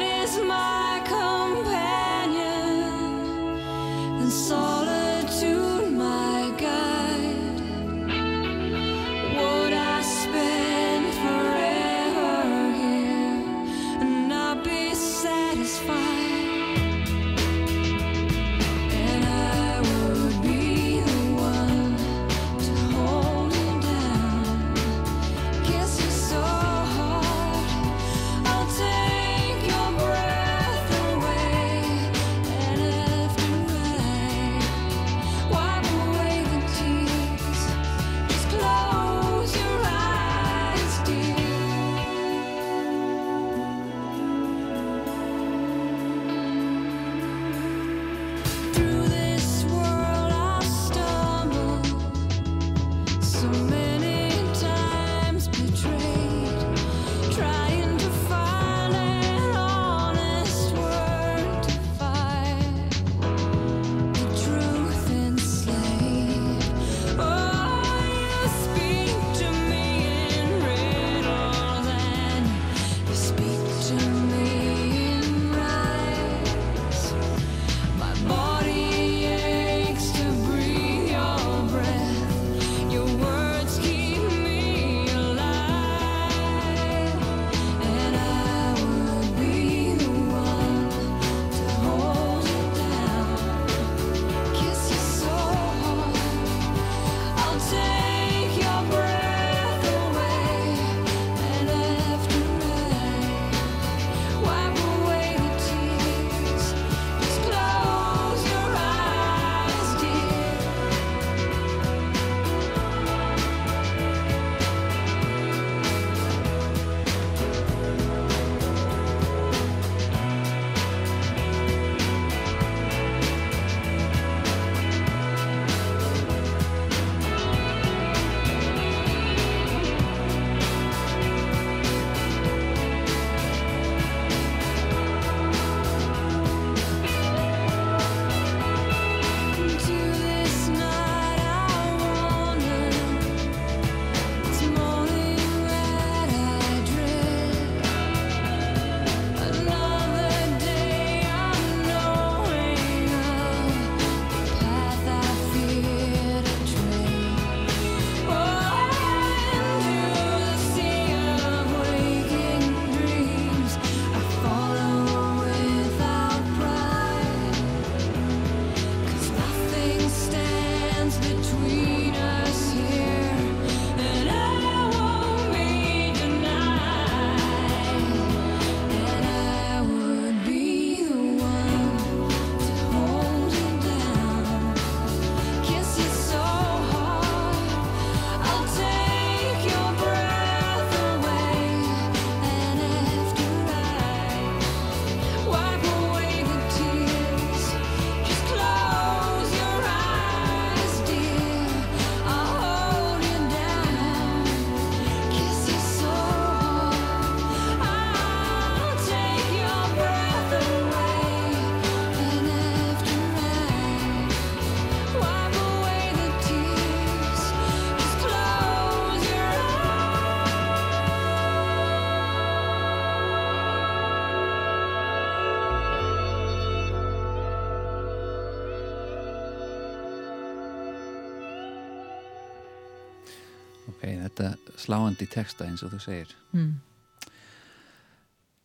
sláandi 234.85 235.27
texta 235.31 235.65
eins 235.67 235.83
og 235.83 235.91
þú 235.95 236.01
segir. 236.05 236.35
mm. 236.53 236.75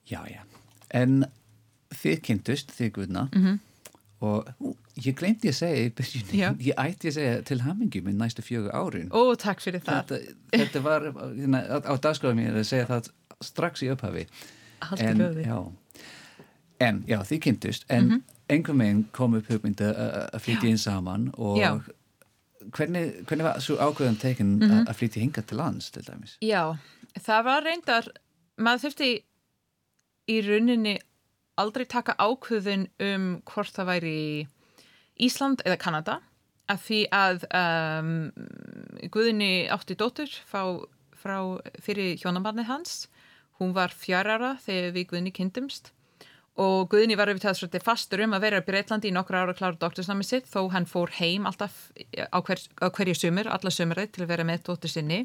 Já, 0.10 0.22
já. 0.26 0.42
En 0.92 1.26
þið 1.94 2.22
kynntust, 2.26 2.72
þið 2.74 2.92
guðna, 2.96 3.24
Mhm. 3.36 3.60
og 4.22 4.48
ú, 4.62 4.76
ég 4.98 5.16
glemdi 5.16 5.50
að 5.50 5.56
segja 5.56 5.92
Já. 6.34 6.54
ég 6.58 6.74
ætti 6.76 7.08
að 7.10 7.14
segja 7.14 7.42
til 7.46 7.60
hammingjum 7.62 8.08
í 8.10 8.14
næstu 8.18 8.42
fjögur 8.42 8.74
árin. 8.74 9.10
Ó, 9.12 9.36
takk 9.38 9.60
fyrir 9.62 9.80
það 9.82 10.08
Þetta, 10.08 10.34
þetta 10.52 10.82
var 10.84 11.02
hérna, 11.02 11.62
á, 11.70 11.78
á 11.86 11.94
dagskráðum 12.00 12.36
mér 12.42 12.58
að 12.60 12.66
segja 12.66 12.86
það 12.88 13.10
strax 13.42 13.82
í 13.84 13.92
upphafi. 13.94 14.26
En, 14.98 15.18
já, 15.20 15.72
en, 16.82 17.04
já, 17.08 17.20
þið 17.22 17.40
kynntust, 17.42 17.86
en 17.90 18.10
mm 18.10 18.24
einhver 18.50 18.74
meginn 18.74 19.04
kom 19.12 19.36
upp 19.36 19.46
hugmynd 19.46 19.76
að- 19.78 19.94
að 19.96 20.30
að 20.34 20.40
flytja 20.42 20.70
inn 20.70 20.78
saman 20.78 21.30
og 21.38 21.58
Já. 21.60 21.80
Hvernig, 22.76 23.04
hvernig 23.28 23.46
var 23.46 23.60
svo 23.64 23.78
ákveðan 23.80 24.20
tekin 24.22 24.56
mm 24.60 24.86
að 24.86 24.96
flytja 25.00 25.24
hingað 25.24 25.50
til 25.50 25.60
lands 25.60 25.92
til 25.92 26.04
dæmis? 26.06 26.38
Já, 26.42 26.76
það 27.20 27.44
var 27.48 27.66
reyndar 27.66 28.10
maður 28.60 28.86
þurfti 28.88 29.12
í 30.30 30.40
rauninni 30.46 30.96
aldrei 31.60 31.86
taka 31.90 32.16
ákvöðun 32.20 32.88
um 33.04 33.30
hvort 33.50 33.76
það 33.76 33.92
væri 33.94 34.18
Ísland 35.20 35.64
eða 35.66 35.80
Kanada 35.82 36.20
af 36.70 36.86
því 36.86 37.00
að 37.12 37.46
um, 37.50 38.12
Guðni 39.12 39.68
átti 39.74 39.98
dóttur 40.00 40.32
frá, 40.48 40.62
frá 41.18 41.38
fyrir 41.82 42.20
hjónabarnið 42.22 42.70
hans. 42.70 42.94
Hún 43.60 43.74
var 43.76 43.92
fjárara 43.92 44.54
þegar 44.64 44.94
við 44.96 45.10
Guðni 45.10 45.34
kynntumst 45.36 45.92
og 46.60 46.90
Guðni 46.92 47.16
var 47.16 47.32
auðvitað 47.32 47.56
svolítið 47.56 47.84
fastur 47.86 48.24
um 48.26 48.34
að 48.36 48.44
vera 48.44 48.60
í 48.60 48.66
Breitlandi 48.68 49.08
í 49.08 49.16
nokkra 49.16 49.46
ára 49.46 49.56
klára 49.56 49.80
doktorsnami 49.80 50.26
sitt 50.28 50.50
þó 50.52 50.66
hann 50.74 50.88
fór 50.90 51.14
heim 51.20 51.48
alltaf 51.48 51.78
á, 51.96 52.40
hver, 52.44 52.60
á 52.84 52.88
hverju 52.92 53.16
sumur, 53.16 53.48
alla 53.48 53.72
sumurið 53.72 54.12
til 54.16 54.26
að 54.26 54.34
vera 54.34 54.48
með 54.48 54.66
dóttur 54.68 54.92
sinni. 54.92 55.22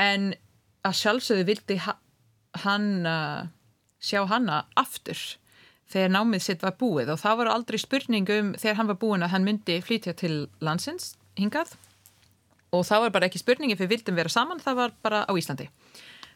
En 0.00 0.34
að 0.84 0.98
sjálfsögðu 1.00 1.46
vildi 1.48 1.78
ha 1.86 1.96
hann 2.64 3.08
uh, 3.08 3.48
sjá 4.04 4.20
hanna 4.28 4.64
aftur 4.76 5.16
þegar 5.90 6.12
námið 6.12 6.44
sitt 6.44 6.62
var 6.64 6.76
búið. 6.80 7.14
Og 7.14 7.22
það 7.22 7.40
var 7.40 7.52
aldrei 7.54 7.80
spurning 7.80 8.28
um 8.36 8.52
þegar 8.58 8.78
hann 8.82 8.92
var 8.92 9.00
búin 9.00 9.24
að 9.24 9.34
hann 9.34 9.48
myndi 9.48 9.80
flytja 9.84 10.12
til 10.18 10.46
landsins 10.64 11.14
hingað. 11.40 11.72
Og 12.74 12.84
það 12.84 13.06
var 13.06 13.16
bara 13.16 13.30
ekki 13.30 13.40
spurningi 13.40 13.78
fyrir 13.78 13.94
vildum 13.94 14.18
vera 14.18 14.32
saman, 14.32 14.60
það 14.60 14.80
var 14.82 14.94
bara 15.04 15.24
á 15.24 15.32
Íslandi. 15.32 15.70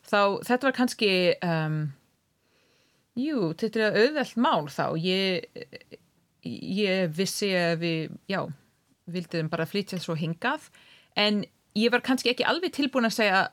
Þá 0.08 0.40
þetta 0.46 0.68
var 0.68 0.76
kannski 0.76 1.10
um, 1.44 1.80
jú, 3.18 3.52
þetta 3.58 3.84
er 3.88 3.98
auðvelt 4.04 4.40
mál 4.40 4.70
þá. 4.72 4.86
Ég, 5.02 5.68
ég 6.44 7.12
vissi 7.14 7.50
að 7.56 7.76
við 7.82 8.16
já, 8.30 8.42
vildum 9.08 9.50
bara 9.52 9.68
flytja 9.68 10.00
svo 10.02 10.16
hingað 10.18 10.68
en 11.18 11.42
ég 11.78 11.92
var 11.92 12.04
kannski 12.04 12.32
ekki 12.32 12.46
alveg 12.46 12.74
tilbúin 12.76 13.08
að 13.08 13.16
segja 13.18 13.44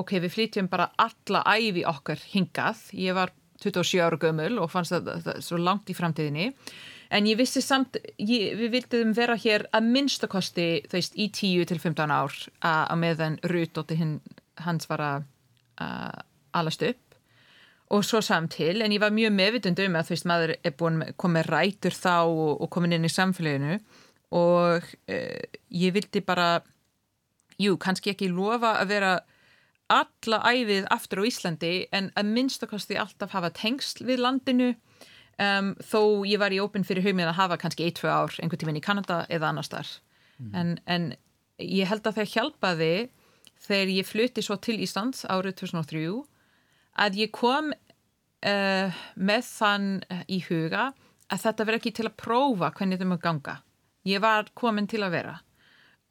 ok, 0.00 0.18
við 0.24 0.34
flytjum 0.34 0.68
bara 0.72 0.90
alla 1.00 1.42
æfi 1.56 1.84
okkar 1.88 2.20
hingað, 2.32 2.82
ég 2.92 3.16
var 3.16 3.32
27 3.62 4.02
ára 4.04 4.18
gömul 4.20 4.58
og 4.60 4.68
fannst 4.68 4.92
það, 4.92 5.22
það 5.24 5.38
svo 5.46 5.60
langt 5.60 5.88
í 5.88 5.96
framtíðinni. 5.96 6.50
En 7.16 7.28
ég 7.30 7.38
vissi 7.38 7.62
samt, 7.62 7.96
ég, 8.18 8.56
við 8.58 8.72
vildum 8.74 9.14
vera 9.16 9.36
hér 9.38 9.64
að 9.76 9.88
minnstakosti, 9.94 10.66
þú 10.90 10.98
veist, 10.98 11.16
í 11.16 11.30
10 11.30 11.68
til 11.70 11.78
15 11.80 12.12
ár 12.12 12.34
að, 12.66 12.94
meðan 13.00 13.38
hinn, 13.96 14.18
hans 14.60 14.88
var 14.90 15.04
að 15.06 15.26
alast 16.56 16.82
upp 16.82 17.05
og 17.94 18.02
svo 18.04 18.20
samt 18.24 18.56
til, 18.56 18.82
en 18.82 18.92
ég 18.92 19.02
var 19.02 19.14
mjög 19.14 19.34
meðvitund 19.36 19.80
um 19.84 19.98
að 19.98 20.08
þú 20.08 20.14
veist, 20.14 20.28
maður 20.28 20.54
er 20.56 20.74
búin 20.78 21.02
komið 21.22 21.50
rætur 21.52 21.94
þá 21.94 22.16
og, 22.24 22.52
og 22.64 22.70
komin 22.74 22.96
inn 22.96 23.06
í 23.06 23.12
samfélaginu. 23.12 23.78
Og 24.34 24.82
uh, 24.82 25.58
ég 25.70 25.94
vildi 25.94 26.22
bara 26.26 26.48
jú, 27.62 27.76
kannski 27.78 28.12
ekki 28.12 28.32
lofa 28.32 28.76
að 28.80 28.90
vera 28.94 29.12
alla 29.92 30.40
æfið 30.50 30.88
aftur 30.90 31.22
á 31.22 31.28
Íslandi 31.28 31.74
en 31.94 32.10
að 32.18 32.32
minnstakosti 32.34 32.98
alltaf 32.98 33.36
hafa 33.36 33.52
tengsl 33.54 34.02
við 34.08 34.24
landinu. 34.24 34.72
Um, 35.36 35.74
þó 35.84 36.24
ég 36.26 36.40
var 36.40 36.54
í 36.54 36.58
opinn 36.64 36.84
fyrir 36.86 37.04
hugmið 37.04 37.28
að 37.28 37.38
hafa 37.38 37.58
kannski 37.60 37.86
1-2 37.90 38.08
ár 38.08 38.38
einhvern 38.40 38.62
tíminn 38.62 38.78
í 38.80 38.82
Kanada 38.82 39.18
eða 39.28 39.50
annars 39.52 39.68
þar 39.68 39.90
en, 40.56 40.78
en 40.86 41.10
ég 41.60 41.88
held 41.88 42.06
að 42.06 42.20
það 42.20 42.32
hjálpaði 42.34 42.92
þegar 43.66 43.92
ég 43.94 44.08
flutti 44.08 44.44
svo 44.44 44.56
til 44.60 44.78
Íslands 44.84 45.24
árið 45.28 45.58
2003 45.62 46.06
að 47.02 47.18
ég 47.22 47.32
kom 47.34 47.72
uh, 47.72 49.00
með 49.16 49.48
þann 49.48 49.88
uh, 50.04 50.22
í 50.28 50.40
huga 50.48 50.90
að 51.32 51.42
þetta 51.42 51.66
verði 51.66 51.82
ekki 51.82 51.94
til 51.98 52.06
að 52.08 52.18
prófa 52.22 52.70
hvernig 52.76 52.98
þetta 52.98 53.10
maður 53.10 53.24
ganga. 53.26 53.56
Ég 54.06 54.22
var 54.22 54.48
komin 54.54 54.86
til 54.90 55.02
að 55.02 55.16
vera. 55.16 55.34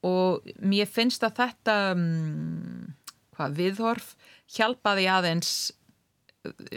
Og 0.06 0.46
mér 0.62 0.90
finnst 0.92 1.24
að 1.26 1.40
þetta 1.40 1.78
um, 1.96 2.94
hvað, 3.38 3.58
viðhorf 3.58 4.14
hjálpaði 4.58 5.08
aðeins 5.10 5.56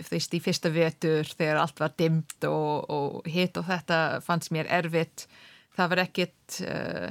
þeist 0.09 0.33
í 0.33 0.41
fyrsta 0.41 0.71
vetur 0.73 1.29
þegar 1.29 1.59
allt 1.61 1.81
var 1.83 1.93
dimmt 1.99 2.47
og, 2.49 2.87
og 2.89 3.27
hitt 3.29 3.59
og 3.61 3.67
þetta 3.69 3.99
fannst 4.25 4.55
mér 4.55 4.71
erfitt. 4.79 5.27
Það 5.77 5.91
var 5.93 6.05
ekkit 6.07 6.61
uh, 6.65 7.11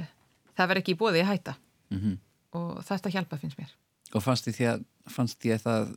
það 0.58 0.72
var 0.72 0.80
ekki 0.80 0.96
í 0.96 0.98
bóði 0.98 1.22
að 1.22 1.32
hætta. 1.34 1.58
Mhm. 1.88 2.18
og 2.58 2.82
þetta 2.84 3.12
hjálpa 3.12 3.38
finnst 3.40 3.56
mér 3.56 3.70
Og 4.16 4.22
fannst 4.24 4.46
því 4.48 4.64
að, 4.70 4.84
fannst 5.12 5.44
að 5.44 5.62
það 5.64 5.88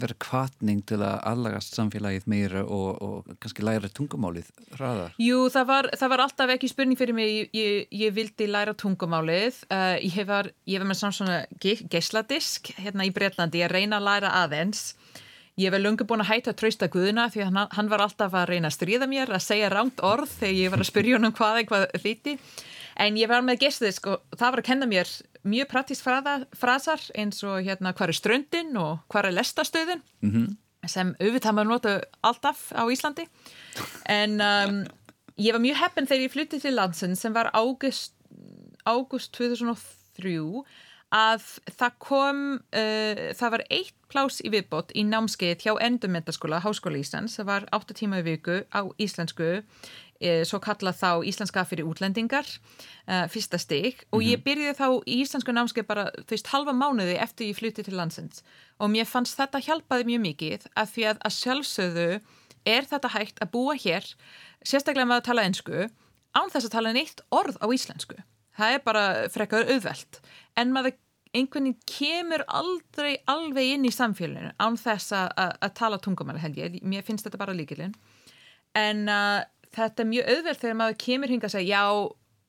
vera 0.00 0.14
kvatning 0.24 0.78
til 0.88 0.98
að 1.04 1.18
allagast 1.28 1.74
samfélagið 1.76 2.26
meira 2.32 2.62
og, 2.64 3.02
og 3.04 3.34
kannski 3.42 3.64
læra 3.64 3.90
tungumálið 3.92 4.48
hraðar? 4.76 5.12
Jú, 5.20 5.42
það 5.52 5.66
var, 5.68 5.88
það 6.00 6.12
var 6.14 6.22
alltaf 6.24 6.52
ekki 6.54 6.70
spurning 6.72 7.00
fyrir 7.00 7.16
mig, 7.16 7.28
ég, 7.34 7.50
ég, 7.56 7.86
ég 8.06 8.14
vildi 8.16 8.48
læra 8.48 8.72
tungumálið, 8.76 9.62
uh, 9.68 9.96
ég 10.00 10.24
var, 10.28 10.48
ég 10.68 10.80
var 10.80 10.88
með 10.88 11.00
samt 11.02 11.18
svona 11.20 11.38
ge- 11.60 11.84
geisladisk 11.92 12.72
hérna 12.80 13.04
í 13.08 13.12
Breitlandi, 13.12 13.60
ég 13.64 13.72
reyna 13.72 14.00
að 14.00 14.08
læra 14.08 14.32
aðeins, 14.44 14.94
ég 15.60 15.72
var 15.74 15.80
lungu 15.84 16.04
búin 16.08 16.24
að 16.24 16.30
hætta 16.32 16.52
að 16.54 16.60
trausta 16.62 16.88
Guðuna 16.92 17.28
því 17.32 17.44
að 17.44 17.48
hann, 17.52 17.62
hann 17.76 17.92
var 17.92 18.04
alltaf 18.04 18.32
að 18.36 18.48
reyna 18.52 18.68
að 18.72 18.76
stríða 18.78 19.08
mér, 19.10 19.32
að 19.34 19.44
segja 19.48 19.68
rámt 19.72 20.00
orð 20.06 20.32
þegar 20.40 20.56
ég 20.60 20.72
var 20.72 20.84
að 20.84 20.90
spyrja 20.92 21.16
hann 21.18 21.28
um 21.28 21.36
hvað 21.36 21.62
eitthvað 21.64 21.88
þýtti, 22.04 22.36
en 22.98 23.16
ég 23.18 23.28
var 23.30 23.42
með 23.46 23.60
geisladisk 23.64 24.06
og 24.12 24.22
það 24.38 24.52
var 24.54 24.62
að 24.62 24.68
kenna 24.70 24.86
mér 24.90 25.10
mjög 25.44 25.68
praktist 25.68 26.02
frasar 26.02 27.00
eins 27.14 27.42
og 27.44 27.62
hérna 27.66 27.92
hvað 27.92 28.08
er 28.08 28.18
ströndin 28.18 28.76
og 28.76 28.98
hvað 29.08 29.30
er 29.30 29.36
lestastöðin 29.38 30.02
Mm 30.20 30.30
-hmm. 30.32 30.56
sem 30.86 31.14
auðvitað 31.20 31.52
maður 31.52 31.68
nota 31.68 32.00
alltaf 32.22 32.72
á 32.72 32.82
Íslandi 32.90 33.26
en 34.06 34.40
um, 34.40 34.86
ég 35.38 35.52
var 35.52 35.60
mjög 35.60 35.76
heppin 35.76 36.06
þegar 36.06 36.24
ég 36.24 36.32
fluttið 36.32 36.60
til 36.62 36.74
landsins 36.74 37.20
sem 37.20 37.32
var 37.32 37.50
águst, 37.54 38.12
águst 38.84 39.32
2003 39.32 40.64
að 41.14 41.42
það 41.78 41.92
kom 41.98 42.40
uh, 42.74 43.32
það 43.32 43.50
var 43.50 43.62
eitt 43.70 43.94
plás 44.08 44.40
í 44.44 44.50
viðbót 44.52 44.92
í 44.94 45.04
námskeið 45.04 45.64
hjá 45.64 45.72
endurmyndaskóla 45.80 46.60
Háskóla 46.60 46.98
Íslands, 46.98 47.36
það 47.38 47.44
var 47.46 47.68
8 47.72 47.94
tíma 47.94 48.20
í 48.20 48.26
viku 48.26 48.64
á 48.72 48.80
íslensku 48.98 49.62
svo 50.18 50.58
kallað 50.62 50.96
þá 50.98 51.10
íslenska 51.30 51.62
fyrir 51.68 51.86
útlendingar 51.86 52.46
uh, 52.48 53.26
fyrsta 53.30 53.58
stig. 53.62 54.02
Og 54.10 54.24
ég 54.26 54.42
byrjaði 54.42 54.74
þá 54.78 54.88
í 55.06 55.20
íslensku 55.22 55.54
námskeið 55.54 55.86
bara 55.86 56.08
þú 56.18 56.34
veist 56.34 56.50
halva 56.50 56.74
mánuði 56.74 57.14
eftir 57.22 57.52
ég 57.52 57.58
flutti 57.60 57.84
til 57.86 57.94
landsins. 57.98 58.42
Og 58.82 58.90
mér 58.90 59.06
fannst 59.06 59.38
þetta 59.38 59.62
hjálpaði 59.62 60.08
mjög 60.10 60.24
mikið 60.26 60.68
af 60.74 60.92
því 60.94 61.08
að 61.12 61.22
að 61.28 61.36
sjálfsögðu 61.38 62.08
er 62.68 62.88
þetta 62.90 63.14
hægt 63.14 63.42
að 63.44 63.52
búa 63.54 63.76
hér 63.78 64.06
sérstaklega 64.66 65.06
með 65.06 65.20
að 65.20 65.28
tala 65.30 65.46
ensku 65.46 65.86
án 66.34 66.50
þess 66.52 66.66
að 66.66 66.74
tala 66.74 66.94
neitt 66.96 67.22
orð 67.30 67.60
á 67.62 67.66
íslensku. 67.70 68.18
Það 68.58 68.74
er 68.74 68.82
bara 68.82 69.04
frekar 69.30 69.70
auðvelt. 69.70 70.18
En 70.58 70.74
maður 70.74 70.98
einhvern 71.36 71.68
veginn 71.68 71.88
kemur 71.88 72.44
aldrei 72.48 73.18
alveg 73.28 73.74
inn 73.74 73.86
í 73.86 73.92
samfélaginu 73.94 74.54
án 74.58 74.78
þess 74.80 75.12
að, 75.14 75.28
að, 75.36 75.52
að 75.66 75.74
tala 75.78 76.00
tungumæli 76.02 76.42
held 76.42 76.58
ég, 76.58 76.78
mér 76.82 77.04
finnst 77.06 77.26
þetta 77.26 77.40
bara 77.40 77.56
líkilinn 77.56 77.94
en 78.78 79.04
uh, 79.12 79.42
þetta 79.76 80.04
er 80.04 80.10
mjög 80.12 80.32
auðvelt 80.34 80.62
þegar 80.62 80.80
maður 80.80 80.98
kemur 81.04 81.32
hinga 81.34 81.48
að 81.48 81.54
segja 81.56 81.82
já, 81.82 82.08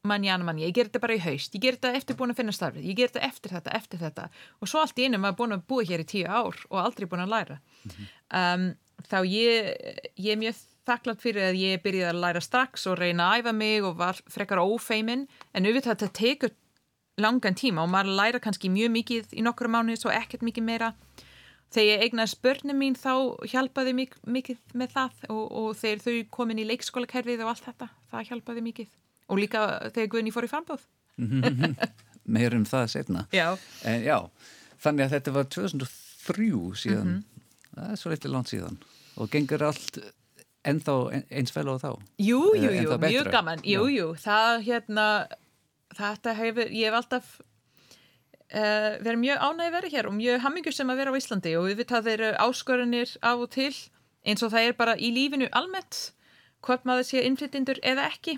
manjana 0.09 0.47
manni, 0.47 0.63
ég 0.63 0.75
ger 0.75 0.87
þetta 0.87 1.01
bara 1.03 1.17
í 1.17 1.23
haust 1.23 1.55
ég 1.57 1.63
ger 1.65 1.75
þetta 1.75 1.97
eftir 1.99 2.17
búin 2.19 2.31
að 2.31 2.39
finna 2.39 2.55
starfið, 2.55 2.85
ég 2.87 2.97
ger 2.99 3.11
þetta 3.11 3.27
eftir 3.27 3.55
þetta 3.57 3.73
eftir 3.75 4.03
þetta. 4.03 4.27
Og 4.63 4.71
svo 4.71 4.83
allt 4.83 4.99
í 5.01 5.07
einu 5.07 5.19
maður 5.19 5.39
búin 5.41 5.57
að 5.57 5.65
búa 5.71 5.87
hér 5.89 6.03
í 6.05 6.07
tíu 6.07 6.29
ár 6.29 6.55
og 6.69 6.79
aldrei 6.79 7.09
búin 7.11 7.25
að 7.25 7.33
læra. 7.33 7.59
Um, 8.31 8.69
þá 9.09 9.19
ég 9.27 9.69
ég 10.15 10.31
er 10.33 10.39
mjög 10.39 10.63
þakklátt 10.89 11.21
fyrir 11.21 11.49
að 11.49 11.59
ég 11.59 11.83
byrjaði 11.83 12.13
að 12.13 12.23
læra 12.23 12.41
strax 12.41 12.87
og 12.89 12.97
reyna 12.97 13.27
að 13.29 13.43
æfa 13.43 13.53
mig 13.59 13.85
og 13.85 13.99
var 13.99 14.23
frekar 14.31 14.63
ófeimin. 14.63 15.27
En 15.53 15.67
auðvitað 15.67 15.91
þetta 15.93 16.11
tekur 16.21 16.55
langan 17.19 17.57
tíma 17.59 17.83
og 17.83 17.91
maður 17.91 18.15
læra 18.17 18.41
kannski 18.43 18.71
mjög 18.71 18.93
mikið 18.95 19.35
í 19.35 19.43
nokkru 19.45 19.71
mánuði 19.71 19.99
svo 19.99 20.13
ekkert 20.15 20.45
mikið 20.47 20.65
meira 20.65 20.93
þegar 21.69 21.89
ég 21.89 22.03
eignaði 22.07 22.31
spörnum 22.33 22.79
mín 22.81 22.95
þá 22.97 23.11
hjálpaði 23.51 23.93
mik 23.97 24.15
mikið 24.25 24.61
með 24.81 24.93
það 24.95 25.19
og, 25.29 25.43
og 25.61 25.69
þegar 25.77 26.03
þau 26.05 26.15
komin 26.37 26.61
í 26.63 26.67
leikskólakerfið 26.69 27.43
og 27.45 27.51
allt 27.53 27.65
þetta, 27.67 27.89
það 28.11 28.27
hjálpaði 28.31 28.63
mikið. 28.69 28.89
Og 29.29 29.37
líka 29.43 29.65
þegar 29.93 30.11
Guðni 30.15 30.31
fór 30.33 30.47
í 30.47 30.51
frambóð 30.51 30.85
Meir 32.33 32.53
um 32.57 32.65
það 32.69 32.87
setna. 32.93 33.25
Já, 33.33 33.47
En 33.89 34.03
já, 34.05 34.17
þannig 34.81 35.05
að 35.07 35.13
þetta 35.17 35.33
var 35.35 35.47
2003 35.55 36.49
síðan, 36.83 37.13
það 37.73 37.91
er 37.93 37.99
svo 38.01 38.11
litið 38.13 38.33
langt 38.35 38.51
síðan. 38.51 38.77
Og 39.19 39.29
gengur 39.33 39.63
allt 39.69 39.99
ennþá 40.69 40.95
eins 41.31 41.53
fel 41.55 41.65
á 41.71 41.75
þá. 41.81 41.89
jú, 42.21 42.39
jú, 42.53 42.69
Eh, 42.69 42.81
jú, 42.83 42.89
það 42.91 43.05
mjög 43.07 43.29
gaman. 43.33 43.63
Jú, 43.65 43.85
jú, 43.89 44.07
það 44.21 44.63
hérna 44.67 45.05
þetta 45.97 46.33
hefur, 46.37 46.69
ég 46.69 46.89
hef 46.91 46.97
alltaf 46.99 47.29
uh, 48.53 48.97
verið 49.03 49.23
mjög 49.23 49.41
ánægði 49.45 49.69
að 49.69 49.75
vera 49.77 49.93
hér 49.95 50.09
og 50.09 50.17
mjög 50.17 50.43
hammingur 50.45 50.75
sem 50.75 50.91
að 50.91 51.01
vera 51.01 51.13
á 51.13 51.19
Íslandi 51.19 51.55
og 51.59 51.67
við 51.69 51.81
veit 51.81 51.95
að 51.95 52.09
þeir 52.09 52.21
eru 52.27 52.43
áskoranir 52.45 53.15
af 53.21 53.43
og 53.45 53.51
til 53.55 53.73
eins 54.27 54.43
og 54.43 54.53
það 54.53 54.67
er 54.67 54.77
bara 54.79 54.95
í 54.97 55.11
lífinu 55.15 55.49
almennt 55.55 56.09
hvort 56.65 56.87
maður 56.87 57.07
sé 57.07 57.25
innflytjendur 57.25 57.79
eða 57.85 58.07
ekki. 58.11 58.37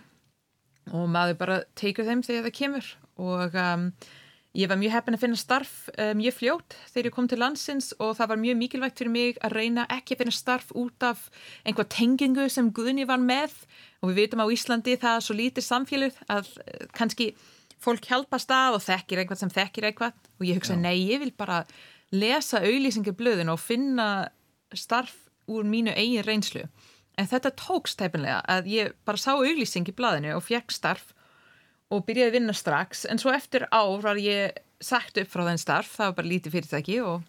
Og 0.92 1.08
maður 1.10 1.38
bara 1.40 1.62
tekur 1.78 2.08
þeim 2.08 2.24
þegar 2.26 2.48
það 2.48 2.58
kemur. 2.58 2.90
Og 3.22 3.56
um, 3.58 3.86
ég 4.58 4.70
var 4.70 4.80
mjög 4.82 4.96
heppin 4.96 5.18
að 5.18 5.24
finna 5.24 5.40
starf 5.40 5.74
um, 5.94 6.14
mjög 6.20 6.38
fljótt 6.40 6.76
þegar 6.94 7.10
ég 7.10 7.16
kom 7.16 7.30
til 7.32 7.40
landsins 7.42 7.92
og 8.00 8.16
það 8.20 8.34
var 8.34 8.42
mjög 8.44 8.60
mikilvægt 8.62 9.02
fyrir 9.02 9.14
mig 9.14 9.40
að 9.46 9.56
reyna 9.58 9.88
ekki 9.94 10.18
að 10.18 10.24
finna 10.24 10.36
starf 10.36 10.74
út 10.78 11.08
af 11.08 11.24
einhver 11.66 11.90
tengingu 11.90 12.48
sem 12.50 12.70
Guðni 12.74 13.08
var 13.10 13.22
með. 13.22 13.56
Og 14.02 14.12
við 14.12 14.24
vitum 14.24 14.44
á 14.46 14.54
Íslandi 14.54 14.98
það 15.02 15.18
er 15.18 15.26
svo 15.26 15.38
lítið 15.38 15.68
samfélug 15.68 16.22
að 16.30 16.54
uh, 16.62 16.86
kannski 16.98 17.32
fólk 17.82 18.06
hjálpast 18.08 18.52
að 18.54 18.78
og 18.78 18.86
þekkir 18.86 19.24
eitthvað 19.24 19.42
sem 19.42 19.54
þekkir 19.54 19.90
eitthvað. 19.90 20.30
Og 20.40 20.48
ég 20.48 20.60
hugsa 20.60 20.78
nei, 20.78 20.96
ég 21.10 21.22
vil 21.24 21.34
bara 21.38 21.64
lesa 22.14 22.62
auðlýsingar 22.62 23.18
blöðin 23.18 23.52
og 23.54 23.62
finna 23.62 24.08
starf 24.76 25.16
úr 25.52 25.66
mínu 25.68 25.94
eigin 25.98 26.26
reynslu. 26.28 26.66
En 27.20 27.28
þetta 27.28 27.54
tókst 27.60 28.00
tæpinlega 28.00 28.40
að 28.50 28.70
ég 28.72 28.94
bara 29.06 29.20
sá 29.20 29.34
blaðinu 29.36 30.36
og 30.38 30.46
fekk 30.46 30.72
starf 30.72 31.12
og 31.92 32.06
byrjaði 32.08 32.30
að 32.30 32.38
vinna 32.38 32.56
strax. 32.56 33.06
En 33.06 33.20
svo 33.20 33.34
eftir 33.36 33.68
ár 33.72 34.00
var 34.02 34.20
ég 34.22 34.62
sagt 34.82 35.18
upp 35.18 35.30
frá 35.30 35.44
þenn 35.46 35.62
starf, 35.62 35.92
það 35.98 36.10
var 36.10 36.16
bara 36.22 36.32
lítið 36.32 36.56
fyrirtæki 36.56 37.02
og 37.04 37.28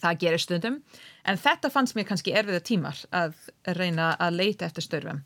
það 0.00 0.18
gerir 0.24 0.42
stundum. 0.42 0.80
En 1.24 1.38
þetta 1.38 1.70
fannst 1.70 1.96
mér 1.96 2.08
kannski 2.08 2.34
erfiða 2.34 2.60
tímar 2.64 2.98
að 3.14 3.36
reyna 3.76 4.14
að 4.18 4.40
leita 4.40 4.66
eftir 4.66 4.84
störfum 4.84 5.22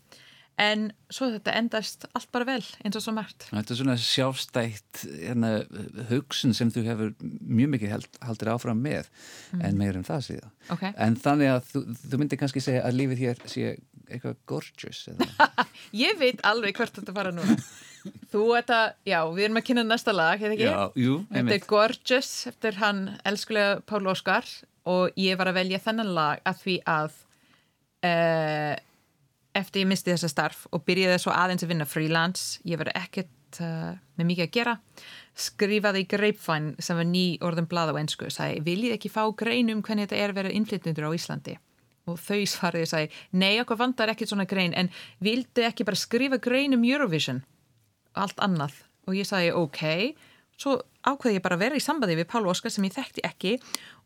en 0.61 0.85
svo 1.11 1.27
þetta 1.33 1.51
endast 1.59 2.05
allt 2.15 2.29
bara 2.31 2.45
vel 2.47 2.61
eins 2.85 2.95
og 2.95 3.03
svo 3.03 3.11
margt 3.15 3.47
Þetta 3.49 3.73
er 3.73 3.79
svona 3.81 3.95
sjálfstætt 3.99 5.01
hérna, 5.25 5.49
hugsun 6.11 6.55
sem 6.55 6.71
þú 6.71 6.83
hefur 6.85 7.09
mjög 7.21 7.73
mikið 7.73 7.91
held, 7.91 8.07
haldir 8.23 8.51
áfram 8.53 8.79
með 8.83 9.09
en 9.59 9.75
meir 9.79 9.99
en 9.99 10.07
það 10.07 10.23
síðan. 10.29 10.53
Ok. 10.71 10.85
En 10.95 11.17
þannig 11.19 11.51
að 11.51 11.67
þú, 11.73 11.81
þú 12.05 12.21
myndir 12.21 12.39
kannski 12.39 12.63
segja 12.63 12.85
að 12.87 12.97
lífið 13.01 13.23
hér 13.25 13.43
sé 13.51 13.73
eitthvað 14.05 14.37
gorgeous 14.47 15.01
eða? 15.11 15.65
Ég 16.05 16.15
veit 16.21 16.39
alveg 16.47 16.77
hvert 16.77 16.95
þetta 17.01 17.15
fara 17.15 17.33
núna 17.35 17.57
Þú 18.31 18.41
þetta, 18.53 18.79
já, 19.07 19.17
við 19.33 19.47
erum 19.47 19.57
að 19.59 19.65
kynna 19.65 19.83
næsta 19.89 20.13
lag, 20.13 20.37
hefði 20.37 20.59
ekki? 20.59 20.67
Já, 20.69 20.81
jú, 21.01 21.13
Þetta 21.25 21.39
er 21.39 21.41
einmitt. 21.41 21.67
Gorgeous 21.71 22.31
eftir 22.51 22.77
hann 22.77 22.99
elskulega 23.25 23.79
Pál 23.89 24.03
Óskar 24.11 24.45
og 24.85 25.15
ég 25.17 25.39
var 25.39 25.49
að 25.49 25.57
velja 25.57 25.79
þennan 25.81 26.11
lag 26.13 26.43
að 26.45 26.59
því 26.61 26.75
að 26.95 27.15
uh, 28.05 28.75
eftir 29.55 29.83
ég 29.83 29.89
misti 29.89 30.13
þessa 30.13 30.29
starf 30.31 30.65
og 30.75 30.83
byrjaði 30.87 31.21
svo 31.23 31.33
aðeins 31.33 31.65
að 31.65 31.71
vinna 31.73 31.87
freelance, 31.87 32.59
ég 32.67 32.79
var 32.81 32.91
ekkert 32.95 33.61
uh, 33.63 33.93
með 34.19 34.29
mikið 34.31 34.47
að 34.47 34.55
gera. 34.57 34.75
Skrifaði 35.45 36.03
í 36.03 36.09
Grapevine 36.11 36.83
sem 36.83 36.99
var 36.99 37.07
ný 37.09 37.25
orðin 37.45 37.69
blað 37.71 37.93
á 37.95 37.99
ensku, 38.01 38.29
sagði, 38.33 38.63
viljið 38.65 38.97
ekki 38.97 39.11
fá 39.13 39.23
grein 39.37 39.71
um 39.73 39.83
hvernig 39.85 40.09
þetta 40.09 40.21
er 40.21 40.33
að 40.33 40.41
vera 40.41 40.53
innflytnundur 40.55 41.07
á 41.07 41.15
Íslandi? 41.15 41.57
Og 42.05 42.19
þau 42.21 42.43
svariði, 42.45 42.89
sagði, 42.91 43.21
nei, 43.41 43.55
okkur 43.63 43.79
vandar 43.79 44.11
ekkert 44.13 44.31
svona 44.31 44.45
grein, 44.49 44.75
en 44.77 44.91
vildu 45.25 45.65
ekki 45.65 45.87
bara 45.87 45.99
skrifa 45.99 46.37
grein 46.41 46.77
um 46.77 46.85
Eurovision? 46.85 47.41
Allt 48.15 48.37
annað. 48.43 48.77
Og 49.09 49.17
ég 49.17 49.27
sagði 49.27 49.55
ok. 49.57 49.81
Svo 50.55 50.77
ákveði 51.03 51.39
ég 51.39 51.43
bara 51.43 51.57
að 51.57 51.65
vera 51.65 51.79
í 51.79 51.83
sambandi 51.83 52.15
við 52.17 52.29
Pál 52.31 52.45
Óskar 52.47 52.71
sem 52.71 52.85
ég 52.87 52.93
þekkti 52.95 53.25
ekki 53.27 53.55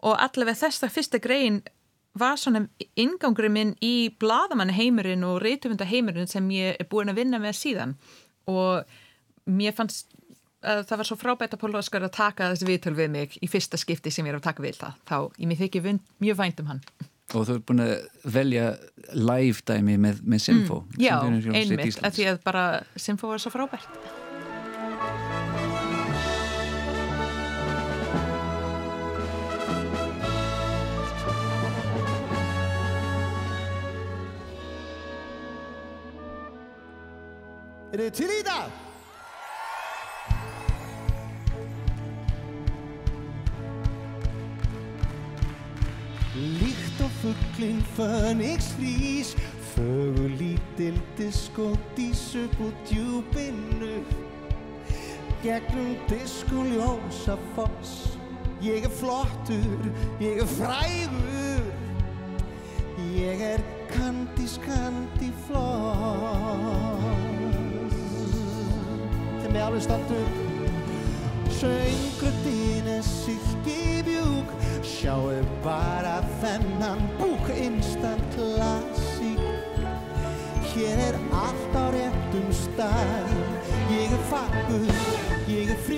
og 0.07 0.15
allavega 0.15 0.57
þesta 0.63 0.89
fyrsta 0.91 1.19
grein 1.21 1.59
var 2.17 2.39
svona 2.41 2.63
ingangurinn 2.99 3.53
minn 3.53 3.73
í 3.85 4.09
bladamann 4.19 4.73
heimurinn 4.73 5.25
og 5.27 5.41
reytufunda 5.43 5.85
heimurinn 5.87 6.29
sem 6.29 6.47
ég 6.53 6.79
er 6.79 6.87
búin 6.89 7.11
að 7.11 7.21
vinna 7.21 7.39
með 7.41 7.59
síðan. 7.59 7.93
Og 8.49 8.87
mér 9.49 9.75
fannst 9.77 10.09
að 10.65 10.83
það 10.89 11.01
var 11.01 11.07
svo 11.07 11.17
frábært 11.19 11.53
að 11.55 11.61
Pál 11.61 11.77
Óskar 11.79 12.03
að 12.03 12.15
taka 12.17 12.49
þessi 12.51 12.67
viðtöl 12.67 12.95
við 12.97 13.13
mig 13.13 13.37
í 13.39 13.47
fyrsta 13.51 13.79
skipti 13.79 14.11
sem 14.11 14.27
ég 14.27 14.33
er 14.35 14.39
að 14.41 14.47
taka 14.49 14.65
við 14.65 14.81
það. 14.81 14.97
Þá 15.07 15.17
ég 15.37 15.51
mér 15.51 15.61
þykir 15.61 15.89
mjög 16.19 16.39
vænt 16.41 16.63
um 16.63 16.73
hann. 16.73 16.81
Og 17.29 17.45
þú 17.45 17.59
ert 17.59 17.67
búin 17.69 17.83
að 17.85 17.93
velja 18.33 18.65
live 19.13 19.61
dæmi 19.69 19.99
með, 20.01 20.23
með 20.25 20.41
Sinfo. 20.47 20.81
Mm, 20.81 21.03
Já, 21.05 21.15
einmitt, 21.21 22.01
af 22.01 22.17
því 22.17 22.31
að 22.33 22.41
bara 22.47 22.65
Sinfo 22.97 23.29
var 23.29 23.43
svo 23.43 23.53
frábært 23.53 24.27
Í 37.99 38.07
það? 38.47 38.69
Líkt 46.61 47.01
og 47.03 47.17
fugglinn 47.19 47.81
Fönix 47.97 48.69
frís 48.77 49.33
Fögur 49.73 50.31
lítil 50.39 50.95
diskódís 51.17 52.23
upp 52.39 52.55
úr 52.63 52.73
djúpinu. 52.87 53.99
Gegnum 55.43 55.97
diskoljósa 56.07 57.35
foss 57.57 58.15
Ég 58.63 58.87
er 58.87 58.95
flottur, 58.95 59.91
ég 60.23 60.39
er 60.39 60.47
frægur. 60.55 61.67
Ég 63.15 63.43
er 63.55 63.63
kandi 63.91 64.47
floss 65.47 67.28
Þeim 69.49 69.57
er 69.57 69.63
alveg 69.65 69.81
standur 69.81 70.27
Söngröddin 71.57 72.89
er 72.93 72.99
silki 73.01 74.03
bjúk 74.05 74.51
Sjáu 74.85 75.39
bara 75.63 76.19
þennan 76.43 77.01
búk 77.17 77.49
Instant 77.55 78.21
klassík. 78.35 79.41
Hér 80.69 81.01
er 81.07 81.17
allt 81.33 81.81
á 81.81 81.85
réttum 81.97 82.53
stað 82.53 83.33
Ég 83.89 84.13
er 84.13 84.23
fagur, 84.29 84.85
ég 85.49 85.73
er 85.73 85.81
fríður 85.81 85.88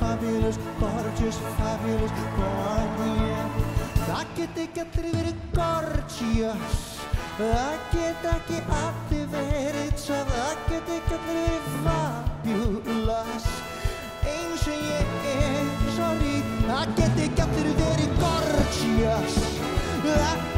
fabulous, 0.00 0.58
gorgeous, 0.80 1.38
fabulous, 1.58 2.14
gorgeous. 2.36 3.72
Það 4.02 4.32
get 4.36 4.60
ekki 4.64 4.84
allir 4.84 5.08
verið 5.16 5.42
gorgeous. 5.56 6.78
Það 7.38 7.76
get 7.94 8.26
ekki 8.32 8.62
allir 8.78 9.28
verið 9.32 9.92
svo 10.04 10.18
Það 10.30 10.64
get 10.70 10.94
ekki 10.96 11.18
allir 11.18 11.36
verið 11.42 11.68
fabulous. 11.86 13.50
Eins 14.32 14.66
og 14.70 14.88
ég 14.92 15.28
er, 15.34 15.74
sorry. 15.96 16.38
Það 16.68 16.96
get 17.00 17.22
ekki 17.26 17.46
allir 17.48 17.70
verið 17.82 18.16
gorgeous. 18.22 19.38
Það 20.06 20.51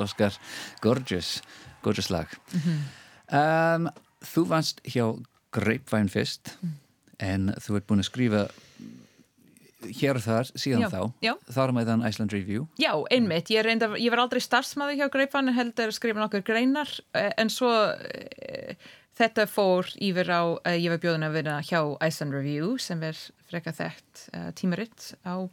Óskar, 0.00 0.38
gorgeous, 0.82 1.36
gorgeous 1.84 2.10
lag. 2.10 2.32
um, 3.30 3.90
þú 4.24 4.46
vannst 4.50 4.80
hjá 4.88 5.06
Grapevine 5.54 6.10
fyrst, 6.10 6.56
en 7.22 7.52
þú 7.62 7.76
ert 7.78 7.86
búin 7.86 8.02
að 8.02 8.08
skrifa 8.10 8.46
hér 9.92 10.18
og 10.18 10.24
þar 10.24 10.50
síðan 10.56 10.84
Já, 10.84 10.88
þá, 10.90 11.00
já. 11.24 11.32
þar 11.56 11.72
með 11.76 11.88
þann 11.90 12.04
Iceland 12.08 12.34
Review. 12.34 12.66
Já, 12.80 12.92
einmitt, 13.12 13.50
ég, 13.52 13.64
reynda, 13.66 13.90
ég 14.00 14.12
var 14.14 14.24
aldrei 14.24 14.40
starfsmaður 14.42 14.98
hjá 15.00 15.08
Greifan 15.12 15.50
en 15.50 15.56
heldur 15.58 15.92
skrifa 15.94 16.22
nokkur 16.22 16.44
greinar. 16.46 16.90
Eh, 17.16 17.30
en 17.40 17.52
svo 17.52 17.70
e, 17.92 18.76
þetta 19.18 19.46
fór 19.50 19.90
yfir 20.02 20.30
á, 20.32 20.42
e, 20.64 20.76
ég 20.80 20.94
var 20.94 21.02
bjóðin 21.04 21.28
að 21.28 21.36
vera 21.38 21.58
hjá 21.64 21.80
Iceland 22.06 22.36
Review 22.36 22.74
sem 22.82 23.02
er 23.04 23.18
freka 23.50 23.74
þekkt 23.76 24.26
e, 24.32 24.44
tímaritt 24.58 25.12
á 25.28 25.44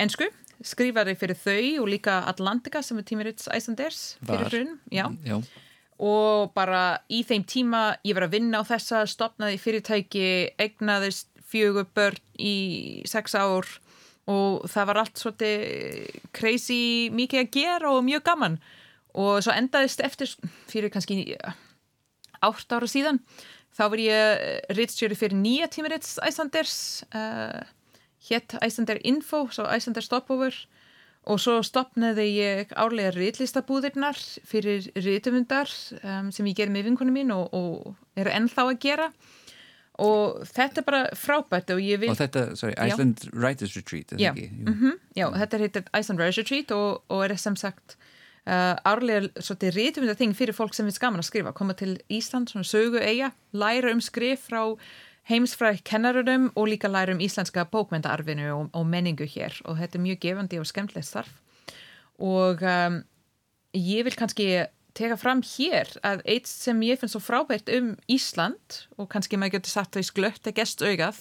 ensku, 0.00 0.30
skrifaði 0.64 1.14
fyrir 1.18 1.38
þau 1.38 1.82
og 1.84 1.88
líka 1.92 2.20
Atlantica 2.30 2.82
sem 2.82 2.98
er 2.98 3.06
tímaritts 3.06 3.48
Icelanders 3.54 4.02
fyrir 4.26 4.48
hrun, 4.52 4.76
já. 4.90 5.06
Já, 5.26 5.38
og 5.98 6.52
bara 6.54 7.00
í 7.10 7.24
þeim 7.26 7.44
tíma 7.48 7.82
ég 8.06 8.16
var 8.16 8.28
að 8.28 8.36
vinna 8.38 8.62
á 8.62 8.64
þessa, 8.66 9.02
stopnaði 9.10 9.58
fyrirtæki 9.62 10.28
egnaðist 10.62 11.30
fjögur 11.48 11.88
börn 11.96 12.22
í 12.38 13.02
sex 13.08 13.34
ár 13.34 13.66
og 14.28 14.66
það 14.68 14.90
var 14.90 15.00
allt 15.02 15.20
svolítið 15.20 16.18
crazy 16.36 17.08
mikið 17.14 17.42
að 17.42 17.52
gera 17.56 17.92
og 17.94 18.04
mjög 18.04 18.26
gaman. 18.28 18.58
Og 19.18 19.40
svo 19.42 19.54
endaðist 19.56 20.02
eftir 20.04 20.30
fyrir 20.68 20.92
kannski 20.92 21.32
átt 22.44 22.74
ára 22.76 22.86
síðan 22.86 23.22
þá 23.74 23.84
var 23.88 24.02
ég 24.02 24.44
rittstjóri 24.76 25.16
fyrir 25.18 25.38
nýja 25.38 25.70
tímaritts 25.72 26.18
Icelanders 26.22 26.76
uh, 27.14 27.64
hétt 28.28 28.56
Icelander 28.58 29.00
Info 29.06 29.46
svo 29.54 29.66
Icelander 29.70 30.04
Stopover 30.04 30.54
og 31.28 31.40
svo 31.42 31.58
stopnaði 31.66 32.26
ég 32.38 32.72
árlega 32.78 33.12
ritlistabúðirnar 33.16 34.18
fyrir 34.48 34.88
ritumundar 34.96 35.70
um, 36.00 36.30
sem 36.32 36.46
ég 36.48 36.56
gerði 36.56 36.78
með 36.78 36.88
vinkunum 36.88 37.18
mín 37.18 37.34
og, 37.34 37.52
og 37.52 38.18
er 38.18 38.30
ennþá 38.32 38.68
að 38.70 38.80
gera 38.84 39.08
og 39.98 40.44
þetta 40.46 40.80
er 40.80 40.86
bara 40.86 41.00
frábært 41.18 41.72
og 41.74 41.82
ég 41.82 42.00
vil 42.00 42.12
og 42.12 42.20
þetta, 42.20 42.44
sorry, 42.58 42.76
Já. 42.78 42.92
Iceland 42.94 43.24
Writers 43.34 43.74
Retreat, 43.76 44.14
er 44.14 44.22
Já. 44.22 44.30
það 44.30 44.44
ekki? 44.44 44.48
Jú. 44.52 44.68
Mhm, 44.72 45.00
já, 45.18 45.26
þetta 45.42 45.60
heitir 45.64 45.88
Iceland 45.90 46.22
Rise 46.22 46.44
Retreat 46.44 46.76
og, 46.76 47.02
og 47.10 47.24
er 47.26 47.34
sem 47.40 47.58
sagt 47.58 47.98
uh, 48.46 48.76
árlega 48.86 49.28
svolítið 49.42 49.74
rítumunda 49.76 50.16
þing 50.18 50.36
fyrir 50.38 50.56
fólk 50.56 50.76
sem 50.76 50.86
við 50.88 50.98
skaman 51.00 51.22
að 51.22 51.28
skrifa, 51.32 51.54
koma 51.56 51.76
til 51.78 51.96
Ísland 52.06 52.52
svona 52.52 52.68
sögu 52.68 53.02
eiga, 53.02 53.32
læra 53.52 53.92
um 53.92 54.02
skrif 54.04 54.46
frá 54.48 54.62
heimsfræk 55.28 55.84
kennarunum 55.84 56.48
og 56.56 56.70
líka 56.70 56.88
læra 56.88 57.12
um 57.12 57.20
íslenska 57.20 57.66
bókmyndaarfinu 57.68 58.48
og, 58.54 58.70
og 58.72 58.86
menningu 58.86 59.28
hér. 59.28 59.60
Og 59.64 59.78
þetta 59.78 59.98
er 59.98 60.04
mjög 60.06 60.20
gefandi 60.24 60.58
og 60.58 60.66
skemmtilegt 60.66 61.08
starf. 61.08 61.32
Og 62.18 62.62
um, 62.62 63.02
ég 63.76 64.04
vil 64.04 64.16
kannski 64.16 64.48
teka 64.98 65.18
fram 65.20 65.42
hér 65.44 65.90
að 66.06 66.22
eitt 66.26 66.48
sem 66.50 66.80
ég 66.82 66.98
finn 66.98 67.12
svo 67.12 67.20
frábært 67.22 67.70
um 67.76 67.92
Ísland 68.10 68.82
og 68.98 69.10
kannski 69.12 69.38
maður 69.38 69.58
getur 69.58 69.74
satt 69.76 69.94
þau 69.94 70.06
sklött 70.06 70.48
að 70.48 70.56
gest 70.58 70.82
augað 70.82 71.20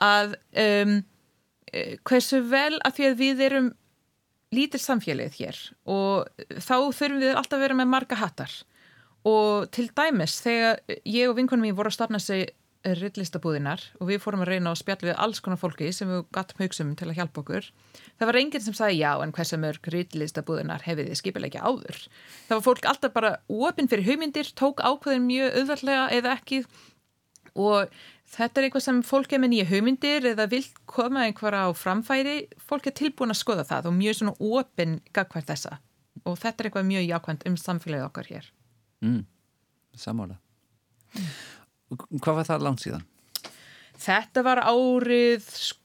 að 0.00 0.34
um, 0.60 0.96
eh, 1.72 1.94
hversu 2.04 2.42
vel 2.50 2.80
að 2.84 2.96
því 2.98 3.08
að 3.08 3.20
við 3.20 3.44
erum 3.46 3.70
lítil 4.50 4.80
samfélagið 4.82 5.38
hér 5.38 5.60
og 5.86 6.28
þá 6.58 6.76
þurfum 6.90 7.22
við 7.22 7.36
alltaf 7.36 7.58
að 7.58 7.64
vera 7.64 7.78
með 7.78 7.92
marga 7.94 8.18
hattar. 8.20 8.54
Og 9.28 9.68
til 9.74 9.90
dæmis 9.92 10.38
þegar 10.40 10.80
ég 11.04 11.28
og 11.28 11.36
vinkunum 11.36 11.68
mín 11.68 11.76
voru 11.76 11.92
að 11.92 11.98
stafna 11.98 12.20
sig 12.22 12.48
rillistabúðinar 12.84 13.82
og 14.00 14.08
við 14.08 14.22
fórum 14.22 14.40
að 14.44 14.54
reyna 14.54 14.70
að 14.72 14.78
spjalla 14.80 15.08
við 15.10 15.18
alls 15.20 15.40
konar 15.44 15.60
fólki 15.60 15.90
sem 15.92 16.08
við 16.08 16.22
gattum 16.32 16.62
haugsum 16.62 16.92
til 16.96 17.08
að 17.10 17.18
hjálpa 17.18 17.42
okkur. 17.42 17.66
Það 18.16 18.30
var 18.30 18.38
enginn 18.40 18.64
sem 18.64 18.76
sagði 18.76 19.02
já 19.02 19.10
en 19.20 19.34
hversu 19.36 19.58
mörg 19.60 19.90
rillistabúðinar 19.94 20.86
hefði 20.86 21.10
þið 21.10 21.20
skipilegja 21.20 21.66
áður? 21.66 21.98
Það 22.48 22.54
var 22.56 22.64
fólk 22.64 22.88
alltaf 22.92 23.12
bara 23.16 23.34
opinn 23.52 23.90
fyrir 23.90 24.08
hugmyndir 24.08 24.52
tók 24.56 24.80
ákveðin 24.80 25.28
mjög 25.28 25.60
auðvarlega 25.60 26.08
eða 26.16 26.32
ekki. 26.38 26.62
Og 27.60 27.92
þetta 28.30 28.60
er 28.60 28.68
eitthvað 28.68 28.86
sem 28.86 29.04
fólk 29.04 29.36
er 29.36 29.42
með 29.42 29.54
nýja 29.54 29.68
hugmyndir 29.74 30.30
eða 30.32 30.48
vil 30.48 30.64
koma 30.88 31.26
einhverja 31.26 31.68
á 31.68 31.70
framfæri. 31.76 32.38
Fólk 32.64 32.88
er 32.88 32.96
tilbúin 32.96 33.34
að 33.34 33.42
skoða 33.42 33.68
það 33.68 33.90
og 33.90 33.96
mjög 33.98 34.20
svona 34.22 34.36
opinn 34.40 35.00
gagvært 35.12 35.52
þessa. 35.52 35.76
Og 36.24 36.40
þetta 36.40 36.62
er 36.62 36.70
eitthvað 36.70 36.90
mjög 36.90 37.08
jákvæmt 37.10 37.48
um 37.50 37.60
samfélagið 37.60 38.08
okkar 38.08 38.30
hér. 38.30 38.52
Mm, 39.04 39.24
sammála. 39.96 40.40
Hvað 41.90 42.34
var 42.40 42.48
það 42.48 42.64
langt 42.66 42.84
síðan? 42.84 43.04
Þetta 44.00 44.42
var 44.46 44.60
árið 44.64 45.46
sk- 45.50 45.78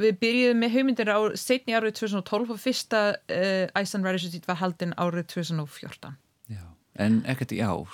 við 0.00 0.18
byrjuðum 0.22 0.60
með 0.62 0.74
hugmyndir 0.76 1.08
á 1.10 1.18
setni 1.40 1.74
árið 1.74 1.96
2012 1.98 2.52
og 2.54 2.58
fyrsta 2.62 2.98
uh, 3.16 3.66
Iceland 3.80 4.06
Riders 4.06 4.26
Retreat 4.28 4.46
var 4.50 4.60
haldin 4.60 4.92
árið 5.00 5.26
2014 5.32 6.12
Já. 6.52 6.62
En 7.00 7.20
ekkert 7.30 7.54
í 7.56 7.60
ár. 7.64 7.88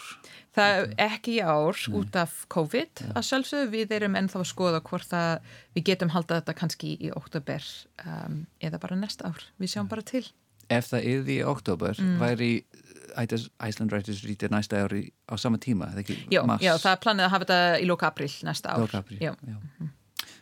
Það 0.57 0.87
ekki 1.05 1.35
í 1.37 1.41
ár 1.45 1.79
út 1.97 2.17
af 2.17 2.35
COVID 2.53 3.03
að 3.13 3.27
sjálfsögðu 3.29 3.71
við 3.75 3.93
erum 3.99 4.17
ennþá 4.19 4.41
að 4.43 4.49
skoða 4.51 4.81
hvort 4.89 5.13
að 5.17 5.49
við 5.77 5.85
getum 5.93 6.13
haldað 6.17 6.41
þetta 6.43 6.55
kannski 6.61 6.95
í 6.97 7.11
oktober 7.13 7.65
um, 8.05 8.39
eða 8.65 8.81
bara 8.83 8.97
næsta 9.01 9.29
ár, 9.31 9.45
við 9.61 9.73
sjáum 9.77 9.89
bara 9.93 10.05
til 10.09 10.25
Ef 10.73 10.89
það 10.91 11.05
yfir 11.13 11.31
í 11.37 11.43
oktober, 11.47 11.95
Mm. 12.03 12.17
væri 12.19 12.51
Iceland 13.17 13.93
Writers 13.93 14.23
Retreat 14.27 14.53
næsta 14.53 14.83
ári 14.85 15.03
á 15.31 15.35
sama 15.41 15.59
tíma, 15.63 15.89
eða 15.93 16.03
ekki? 16.05 16.17
Já, 16.33 16.43
já 16.61 16.73
það 16.79 16.91
er 16.93 17.01
planið 17.05 17.25
að 17.27 17.33
hafa 17.35 17.45
þetta 17.47 17.61
í 17.81 17.87
lóka 17.89 18.11
april 18.11 18.31
næsta 18.49 18.75
ár 18.75 18.83
Lok 18.85 18.95
apríl, 19.01 19.19
Já, 19.23 19.33
já. 19.47 19.57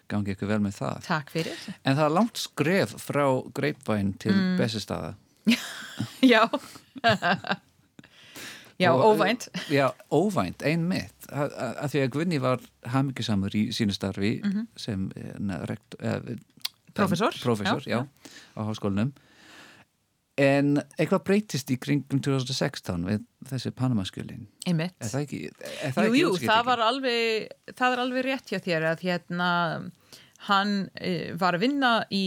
Gangi 0.09 0.35
ykkur 0.35 0.49
vel 0.51 0.61
með 0.61 0.75
það. 0.83 0.99
Takk 1.07 1.31
fyrir 1.33 1.61
En 1.85 1.97
það 1.97 2.05
er 2.05 2.13
langt 2.19 2.37
skref 2.43 2.91
frá 3.01 3.25
Greipvæn 3.57 4.11
til 4.21 4.35
mm. 4.35 4.57
Bessistada. 4.61 5.15
Já 6.35 6.43
Já, 8.79 8.91
Og, 8.91 9.05
óvænt 9.15 9.49
Já, 9.71 9.93
óvænt, 10.11 10.63
ein 10.67 10.83
mitt. 10.91 11.15
Að, 11.31 11.53
að 11.55 11.77
að 11.85 11.93
því 11.93 12.01
að 12.03 12.09
Gunni 12.17 12.39
var 12.43 12.65
hamingisamur 12.91 13.55
í 13.55 13.63
sínu 13.73 13.95
starfi 13.95 14.33
sem 14.77 15.07
na, 15.39 15.61
rekt, 15.71 15.95
eh, 16.01 16.19
Mhm. 16.19 16.41
Prófessor. 16.95 17.35
Prófessor, 17.43 17.83
já, 17.91 17.97
Já, 17.99 18.07
á 18.55 18.61
háskólinum. 18.69 19.13
En 20.41 20.81
eitthvað 20.99 21.21
breytist 21.29 21.69
í 21.71 21.77
kringum 21.79 22.19
2016 22.25 23.05
við 23.07 23.21
þessi 23.47 23.71
Panamaskjölin. 23.79 24.49
Einmitt. 24.67 24.97
Er 24.99 25.13
það 25.13 25.27
ekki, 25.27 25.43
er 25.63 25.93
það 25.95 26.09
Jú, 26.09 26.15
ekki 26.15 26.23
jú, 26.23 26.31
það 26.51 26.65
var 26.67 26.83
alveg, 26.89 27.53
það 27.71 27.95
er 27.95 28.03
alveg 28.03 28.27
rétt 28.27 28.51
hjá 28.51 28.59
þér 28.65 28.87
að 28.91 29.05
hérna 29.07 29.51
hann 30.49 30.73
e, 30.99 31.13
var 31.41 31.57
að 31.57 31.65
vinna 31.65 31.93
í, 32.13 32.25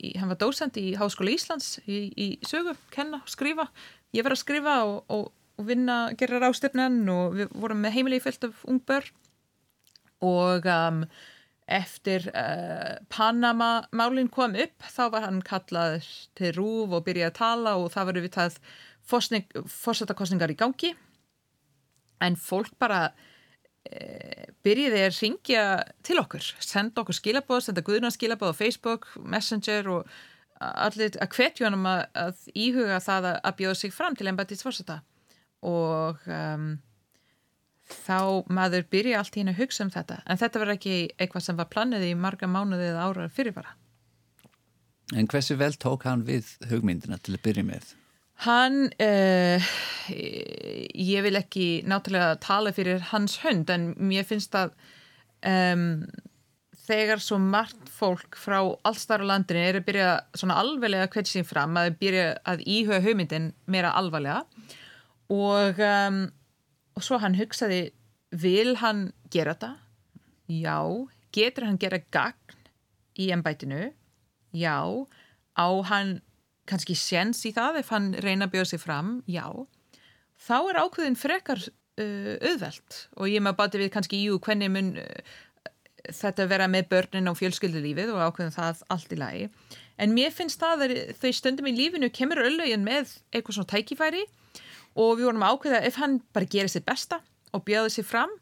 í, 0.00 0.14
hann 0.18 0.32
var 0.32 0.40
dósend 0.40 0.78
í 0.80 0.94
Háskóla 0.98 1.34
Íslands 1.34 1.76
í, 1.84 2.00
í 2.16 2.28
sögu, 2.46 2.74
kenna, 2.94 3.20
skrifa. 3.30 3.68
Ég 4.16 4.26
var 4.26 4.34
að 4.34 4.42
skrifa 4.42 4.78
og, 4.88 5.02
og, 5.12 5.28
og 5.60 5.68
vinna 5.68 6.00
gera 6.18 6.40
rástefnan 6.42 7.02
og 7.12 7.36
við 7.38 7.52
vorum 7.60 7.84
með 7.84 7.98
heimilegi 7.98 8.24
fullt 8.24 8.48
af 8.48 8.64
ung 8.72 8.80
börn. 8.88 9.12
Og 10.24 10.66
um, 10.68 11.04
eftir 11.70 12.26
uh, 12.34 12.98
Panama 13.12 13.86
málinn 13.96 14.30
kom 14.32 14.56
upp 14.58 14.86
þá 14.90 15.02
var 15.14 15.26
hann 15.26 15.40
kallað 15.46 16.00
til 16.38 16.52
rúf 16.56 16.94
og 16.96 17.04
byrjaði 17.06 17.30
að 17.30 17.38
tala 17.38 17.76
og 17.80 17.90
það 17.94 18.08
var 18.10 18.20
við 18.20 18.34
það 18.36 18.58
fórsetakostningar 19.10 20.52
í 20.52 20.58
gangi. 20.58 20.94
En 22.20 22.36
fólk 22.36 22.74
bara 22.78 23.08
e, 23.88 24.50
byrjiði 24.62 25.00
að 25.06 25.16
ringja 25.16 25.62
til 26.06 26.18
okkur, 26.20 26.44
senda 26.60 27.02
okkur 27.02 27.16
skilabóð 27.16 27.64
senda 27.64 27.84
guðna 27.86 28.12
skilabóð 28.12 28.52
á 28.54 28.60
Facebook 28.60 29.08
Messenger 29.24 29.88
og 29.94 30.12
allir 30.60 31.16
að 31.16 31.32
hvetja 31.38 31.66
hann 31.70 31.88
að, 31.88 32.04
að 32.12 32.44
íhuga 32.52 33.00
það 33.02 33.30
að, 33.32 33.40
að 33.48 33.58
bjóða 33.62 33.80
sig 33.80 33.96
fram 33.96 34.18
til 34.18 34.28
embættis 34.30 34.62
fórseta 34.66 35.00
og 35.66 36.20
um, 36.28 36.70
þá 37.94 38.46
maður 38.52 38.88
byrja 38.92 39.20
allt 39.20 39.36
í 39.36 39.42
henni 39.42 39.54
að 39.54 39.62
hugsa 39.64 39.84
um 39.86 39.92
þetta 39.94 40.20
en 40.26 40.40
þetta 40.40 40.62
var 40.62 40.74
ekki 40.76 40.96
eitthvað 41.16 41.46
sem 41.46 41.60
var 41.60 41.70
planið 41.72 42.08
í 42.10 42.16
marga 42.18 42.50
mánuði 42.50 42.90
eða 42.92 43.06
ára 43.08 43.28
fyrirvara 43.34 43.76
En 45.10 45.26
hversu 45.26 45.56
vel 45.58 45.74
tók 45.74 46.04
hann 46.06 46.22
við 46.26 46.52
hugmyndina 46.70 47.18
til 47.18 47.34
að 47.34 47.42
byrja 47.48 47.64
með? 47.66 47.94
Hann, 48.46 48.86
uh, 49.02 49.70
ég 50.08 51.24
vil 51.26 51.36
ekki 51.36 51.82
náttúrulega 51.90 52.38
tala 52.40 52.72
fyrir 52.72 53.02
hans 53.10 53.40
hönd 53.42 53.68
en 53.74 53.90
mér 53.98 54.24
finnst 54.28 54.54
að 54.56 54.72
um, 55.44 56.06
þegar 56.86 57.20
svo 57.22 57.36
margt 57.42 57.90
fólk 57.92 58.38
frá 58.40 58.62
allstar 58.88 59.20
á 59.20 59.30
landinu 59.34 59.60
er 59.60 59.80
að 59.80 59.86
byrja 59.90 60.12
svona 60.38 60.56
alveglega 60.62 61.24
sín 61.28 61.44
fram 61.44 61.76
að 61.76 61.98
byrja 62.00 62.30
að 62.48 62.64
íhuga 62.64 63.02
hugmyndin 63.04 63.52
meira 63.66 63.92
alvarlega 63.98 64.46
og, 65.30 65.78
um, 65.84 66.24
og 67.00 67.06
svo 67.06 67.16
hann 67.22 67.38
hugsaði 67.38 67.90
vil 68.30 68.76
hann 68.82 69.08
gera 69.32 69.56
þetta? 69.56 69.72
Já, 70.52 70.78
getur 71.32 71.66
hann 71.66 71.80
gera 71.80 72.02
gagn 72.12 72.56
í 73.20 73.30
embætinu? 73.32 73.90
Já, 74.52 74.84
á 75.56 75.68
hann 75.88 76.18
kannski 76.68 76.94
séns 76.98 77.40
í 77.48 77.54
það 77.56 77.80
ef 77.80 77.92
hann 77.94 78.12
reyna 78.20 78.46
að 78.46 78.56
bjóða 78.56 78.70
sig 78.72 78.82
fram, 78.82 79.14
já. 79.26 79.46
Þá 80.40 80.56
er 80.60 80.80
ákveðin 80.84 81.18
frekar 81.18 81.62
uh, 81.64 82.34
auðvelt. 82.50 82.98
Og 83.16 83.30
ég 83.32 83.42
maður 83.42 83.60
bati 83.62 83.80
við 83.80 83.92
kannski 83.94 84.20
jú, 84.26 84.36
hvernig 84.44 84.70
mun 84.72 84.92
uh, 85.00 85.38
þetta 86.10 86.46
vera 86.50 86.68
með 86.70 86.90
börnin 86.92 87.32
og 87.32 87.38
fjölskyldulífið 87.40 88.12
og 88.12 88.26
ákveðin 88.28 88.56
það 88.56 88.84
allt 88.92 89.16
í 89.16 89.20
lagi. 89.20 89.48
En 90.00 90.14
mér 90.16 90.34
finnst 90.34 90.60
það 90.60 90.86
að 90.86 90.94
þau 91.20 91.32
stundum 91.36 91.70
í 91.72 91.76
lífinu 91.76 92.12
kemur 92.12 92.44
öllögin 92.44 92.86
með 92.86 93.16
eitthvað 93.32 93.58
svona 93.58 93.72
tækifæri. 93.74 94.22
og 94.24 94.39
við 95.18 95.28
vorum 95.28 95.44
að 95.46 95.56
ákveða 95.56 95.82
ef 95.86 95.98
hann 96.00 96.20
bara 96.34 96.48
gerir 96.50 96.72
sitt 96.72 96.86
besta 96.88 97.20
og 97.54 97.64
bjöði 97.66 97.92
sér 97.94 98.08
fram. 98.08 98.32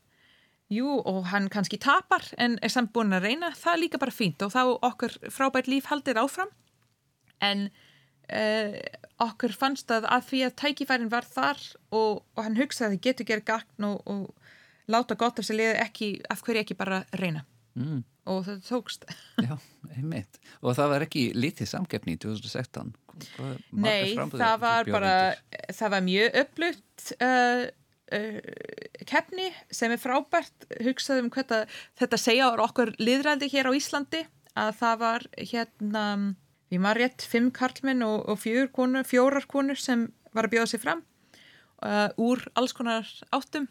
Jú 0.72 0.98
og 1.08 1.22
hann 1.30 1.48
kannski 1.48 1.78
tapar 1.80 2.26
en 2.36 2.58
er 2.60 2.72
samt 2.72 2.92
búin 2.92 3.14
að 3.16 3.24
reyna, 3.24 3.54
það 3.56 3.72
er 3.72 3.82
líka 3.82 4.00
bara 4.00 4.12
fínt 4.12 4.42
og 4.44 4.52
þá 4.52 4.62
okkur 4.84 5.14
frábært 5.32 5.70
líf 5.70 5.88
haldir 5.88 6.20
áfram. 6.20 6.50
En 7.40 7.68
uh, 7.68 8.74
okkur 9.24 9.56
fannst 9.56 9.92
að 9.94 10.08
að 10.12 10.26
því 10.28 10.42
að 10.46 10.56
tækifærin 10.62 11.12
var 11.12 11.28
þar 11.28 11.62
og, 11.88 12.24
og 12.36 12.42
hann 12.44 12.58
hugsaði 12.60 12.98
að 12.98 13.06
getur 13.08 13.30
gera 13.30 13.46
gagn 13.52 13.88
og, 13.88 14.02
og 14.04 14.92
láta 14.92 15.16
gott 15.16 15.40
af 15.40 15.48
sér 15.48 15.60
liði 15.62 15.78
ekki, 15.84 16.10
af 16.28 16.44
hverju 16.44 16.64
ekki 16.64 16.76
bara 16.76 17.04
reyna 17.16 17.46
Mm. 17.78 18.04
og 18.28 18.44
það 18.46 18.62
tókst 18.66 19.04
Já, 19.46 19.54
einmitt. 19.94 20.40
Og 20.62 20.76
það 20.78 20.92
var 20.94 21.04
ekki 21.06 21.24
lítið 21.36 21.70
samkeppni 21.70 22.16
í 22.16 22.20
2016? 22.22 22.94
Hvað, 23.34 23.58
margar 23.70 23.84
Nei, 23.84 24.38
það 24.38 24.56
var 24.62 24.90
bara 24.94 25.12
það 25.74 25.92
var 25.94 26.04
mjög 26.06 26.40
upplutt 26.42 27.12
uh, 27.18 27.62
uh, 28.18 28.40
keppni 29.10 29.48
sem 29.74 29.94
er 29.94 30.02
frábært 30.02 30.68
hugsað 30.86 31.22
um 31.24 31.30
hvað 31.34 31.70
þetta 31.98 32.20
segja 32.20 32.50
á 32.50 32.58
okkur 32.66 32.94
liðræði 33.02 33.50
hér 33.54 33.70
á 33.70 33.72
Íslandi 33.78 34.24
að 34.58 34.74
það 34.80 35.00
var 35.02 35.26
hérna 35.38 36.04
við 36.68 36.82
maður 36.84 37.02
rétt 37.04 37.24
fimm 37.26 37.50
karlmenn 37.54 38.04
og, 38.06 38.24
og 38.28 38.40
fjórar 38.42 39.46
konur 39.48 39.80
sem 39.80 40.08
var 40.34 40.48
að 40.48 40.56
bjóða 40.56 40.70
sig 40.72 40.82
fram 40.82 41.02
uh, 41.84 42.08
úr 42.20 42.44
alls 42.58 42.74
konar 42.76 43.08
áttum 43.34 43.68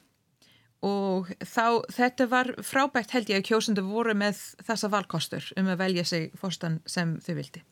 og 0.86 1.30
þá, 1.42 1.82
þetta 1.94 2.28
var 2.30 2.52
frábært 2.66 3.14
held 3.16 3.32
ég 3.32 3.42
að 3.42 3.48
kjósundu 3.50 3.84
voru 3.88 4.14
með 4.18 4.40
þessa 4.68 4.90
valkostur 4.94 5.52
um 5.58 5.70
að 5.74 5.80
velja 5.82 6.06
sig 6.06 6.32
fórstan 6.38 6.82
sem 6.86 7.16
þau 7.24 7.34
vildi. 7.40 7.64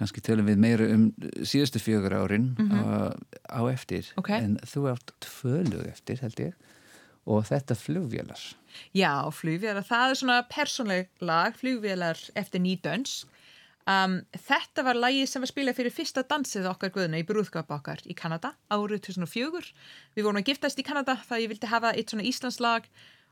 Kannski 0.00 0.22
tölum 0.24 0.48
við 0.48 0.60
meira 0.60 0.86
um 0.94 1.08
síðustu 1.44 1.80
fjögur 1.80 2.14
árin 2.16 2.52
uh, 2.56 3.12
á 3.48 3.60
eftir. 3.72 4.06
Mhm. 4.14 4.20
Ok. 4.22 4.30
En 4.36 4.58
þú 4.64 4.86
átt 4.94 5.14
tvö 5.24 5.62
lög 5.68 5.88
eftir, 5.92 6.20
held 6.24 6.40
ég. 6.40 6.54
Og 7.28 7.44
þetta 7.44 7.76
flugvélar. 7.76 8.40
Já, 8.96 9.28
flugvélar, 9.32 9.84
það 9.84 10.10
er 10.12 10.18
svona 10.18 10.38
persónleg 10.48 11.10
lag, 11.20 11.56
flugvélar 11.56 12.18
eftir 12.34 12.64
nýdöns. 12.64 13.24
Um, 13.90 14.18
þetta 14.36 14.84
var 14.86 14.98
lagið 14.98 15.30
sem 15.30 15.42
var 15.42 15.50
spilað 15.50 15.78
fyrir 15.80 15.94
fyrsta 15.94 16.22
dansið 16.28 16.68
okkar 16.70 16.92
guðna 16.94 17.18
í 17.22 17.24
brúðskap 17.26 17.70
okkar 17.74 18.02
í 18.06 18.14
Kanada 18.14 18.52
árið 18.70 19.06
2004. 19.08 19.72
Við 20.14 20.26
vorum 20.26 20.38
að 20.38 20.50
giftast 20.50 20.78
í 20.78 20.84
Kanada 20.86 21.16
það 21.26 21.42
ég 21.42 21.52
vildi 21.54 21.70
hafa 21.70 21.94
eitt 21.96 22.12
svona 22.12 22.26
Íslandslag 22.28 22.86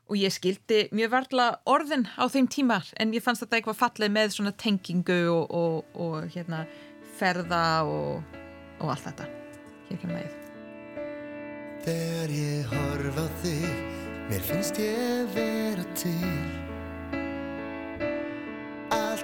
og 0.09 0.17
ég 0.19 0.33
skildi 0.33 0.81
mjög 0.97 1.13
varla 1.13 1.49
orðin 1.69 2.07
á 2.17 2.25
þeim 2.33 2.49
tíma 2.51 2.81
en 2.99 3.13
ég 3.15 3.23
fannst 3.23 3.45
þetta 3.45 3.61
eitthvað 3.61 3.81
fallið 3.83 4.15
með 4.17 4.35
svona 4.39 4.55
tengingu 4.65 5.19
og, 5.35 5.55
og, 5.55 5.99
og 6.01 6.31
hérna 6.35 6.65
ferða 7.21 7.65
og, 7.87 8.39
og 8.81 8.95
allt 8.95 9.11
þetta. 9.11 9.29
Hér 9.91 10.01
kemur 10.03 10.19
lagið. 10.19 10.39
Þegar 11.89 12.33
ég 12.39 12.73
horf 12.73 13.21
á 13.21 13.27
þig, 13.45 13.85
mér 14.33 14.49
finnst 14.49 14.81
ég 14.83 15.37
vera 15.37 15.87
til 15.95 16.68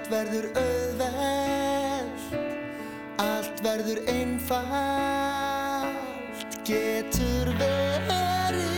Allt 0.05 0.13
verður 0.13 0.45
auðvelt, 0.61 2.25
allt 3.17 3.61
verður 3.65 3.97
einfalt. 4.05 5.89
Getur 6.67 7.49
verið 7.57 8.69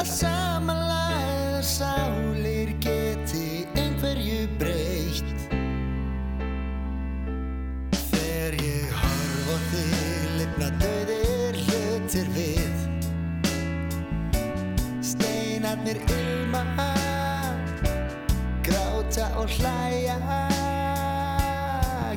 að 0.00 0.08
samanlæða 0.08 1.60
sálir 1.60 2.72
geti 2.80 3.68
einhverju 3.76 4.48
breytt. 4.62 5.44
Þegar 8.06 8.56
ég 8.62 8.96
horf 9.02 9.52
á 9.52 9.56
þig 9.74 10.24
lifna 10.38 10.72
döðir 10.86 11.60
hlutir 11.66 12.32
við. 12.38 12.74
Steinarnir 15.12 16.00
ilma 16.08 16.64
Gráta 19.12 19.36
og 19.36 19.48
hlæja 19.48 20.14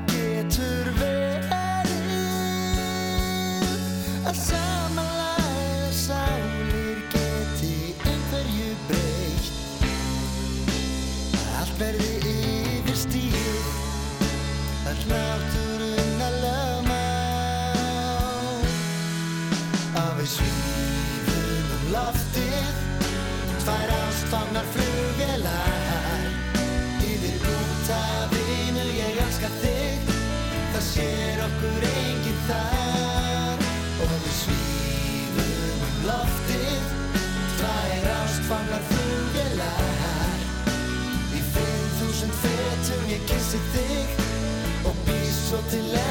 Getur 0.08 0.88
verið 0.96 1.92
Að 4.24 4.38
samanlæða 4.40 5.90
sálir 5.92 7.02
geti 7.12 7.74
einhverju 8.00 8.72
breytt. 8.88 9.84
Allt 11.60 11.76
verði 11.84 12.05
loftið 36.06 36.88
Tvær 37.60 38.10
ástfangnar 38.16 38.84
flugvélar 38.92 40.42
Í 41.36 41.44
5000 41.58 42.36
fetum 42.44 43.08
ég 43.14 43.30
kissi 43.30 43.62
þig 43.76 44.26
og 44.86 45.06
býð 45.08 45.32
svo 45.42 45.64
til 45.72 45.86
endingar 45.90 46.05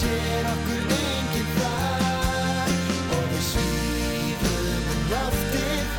sér 0.00 0.48
okkur 0.52 0.90
enginn 0.96 1.52
þar. 1.56 2.72
Og 3.16 3.28
við 3.32 3.44
svífum 3.50 4.90
um 4.94 5.04
loftið 5.12 5.94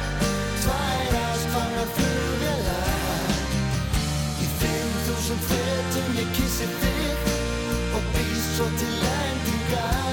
tvær 0.64 1.18
ástfánar 1.22 1.94
flugvélar. 2.00 3.32
Í 4.44 4.50
5000 4.64 5.48
fetum 5.52 6.20
ég 6.24 6.36
kissi 6.40 6.70
þig 6.82 7.32
og 7.98 8.12
býst 8.14 8.52
svo 8.58 8.70
til 8.82 9.08
endingar 9.16 10.07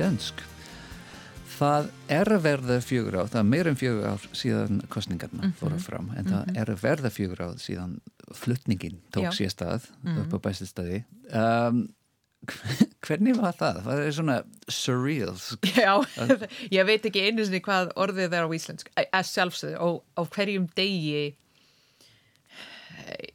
dönsk. 0.00 0.42
Það 1.60 1.90
er 2.08 2.30
verða 2.40 2.78
fjögur 2.80 3.18
ár, 3.20 3.28
það 3.28 3.42
er 3.42 3.48
meira 3.50 3.72
en 3.72 3.76
fjögur 3.76 4.06
ár 4.14 4.22
síðan 4.32 4.80
kostningarna 4.92 5.50
fóru 5.60 5.80
fram, 5.82 6.08
en 6.16 6.30
það 6.30 6.60
er 6.62 6.72
að 6.72 6.84
verða 6.86 7.10
fjögur 7.12 7.42
ár 7.44 7.58
síðan 7.60 7.98
flutningin 8.36 9.00
tók 9.12 9.34
sér 9.36 9.52
stað 9.52 9.90
upp 10.14 10.36
á 10.36 10.38
bæstistæði. 10.46 11.02
Um, 11.36 11.82
hvernig 13.04 13.36
var 13.36 13.56
það? 13.58 13.82
Það 13.84 14.02
er 14.04 14.14
svona 14.16 14.38
surreal. 14.72 15.34
Já, 15.76 15.92
ég 16.76 16.88
veit 16.88 17.10
ekki 17.10 17.26
einu 17.26 17.44
sinni 17.44 17.60
hvað 17.64 17.92
orðið 18.00 18.38
er 18.38 18.48
á 18.48 18.50
íslensk 18.56 18.90
að 19.04 19.28
sjálfsögðu 19.34 19.76
og 19.84 20.00
á 20.16 20.22
hverjum 20.32 20.68
degi 20.78 21.26
eh, 23.04 23.28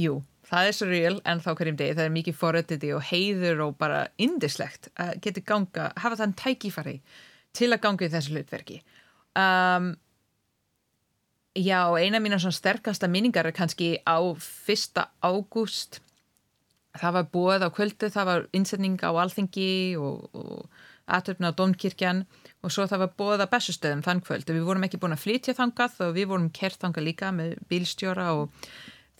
jú, 0.00 0.20
það 0.50 0.68
er 0.68 0.76
svo 0.76 0.90
real 0.90 1.16
en 1.24 1.42
þá 1.42 1.50
hverjum 1.54 1.80
degi, 1.80 1.96
það 1.98 2.06
er 2.08 2.14
mikið 2.18 2.38
forrættiti 2.42 2.92
og 2.96 3.02
heiður 3.10 3.64
og 3.66 3.74
bara 3.80 4.04
indislegt 4.18 4.90
að 5.00 5.16
geta 5.24 5.46
ganga, 5.46 5.90
hafa 5.96 6.20
þann 6.20 6.36
tækifæri 6.38 7.00
til 7.56 7.72
að 7.72 7.82
ganga 7.86 8.06
í 8.06 8.12
þessu 8.12 8.36
hlutverki. 8.36 8.80
Um, 9.38 9.94
Já, 11.58 11.90
eina 11.98 12.20
mína 12.22 12.38
svona 12.38 12.54
sterkasta 12.54 13.08
minningar 13.10 13.48
er 13.48 13.52
kannski 13.52 13.98
á 14.06 14.22
fyrsta 14.38 15.08
ágúst. 15.18 15.98
Það 16.94 17.16
var 17.16 17.26
búið 17.32 17.64
á 17.66 17.74
kvöldu, 17.74 18.06
það 18.06 18.28
var 18.28 18.46
innsetning 18.54 19.02
á 19.02 19.10
alþingi 19.10 19.96
og, 19.98 20.30
og 20.30 20.70
aðtöfna 21.10 21.50
á 21.50 21.58
Dómkirkjan 21.58 22.22
og 22.62 22.70
svo 22.70 22.86
það 22.86 23.02
var 23.02 23.12
búið 23.18 23.42
á 23.42 23.52
bessustöðum 23.52 24.04
þann 24.06 24.22
kvöld. 24.22 24.46
Við 24.46 24.62
vorum 24.62 24.86
ekki 24.86 25.00
búin 25.02 25.16
að 25.16 25.24
flytja 25.24 25.56
þangað 25.58 25.98
og 26.06 26.14
við 26.14 26.30
vorum 26.30 26.48
kert 26.54 26.78
þangað 26.78 27.06
líka 27.08 27.32
með 27.34 27.58
bílstjóra 27.66 28.28
og 28.38 28.70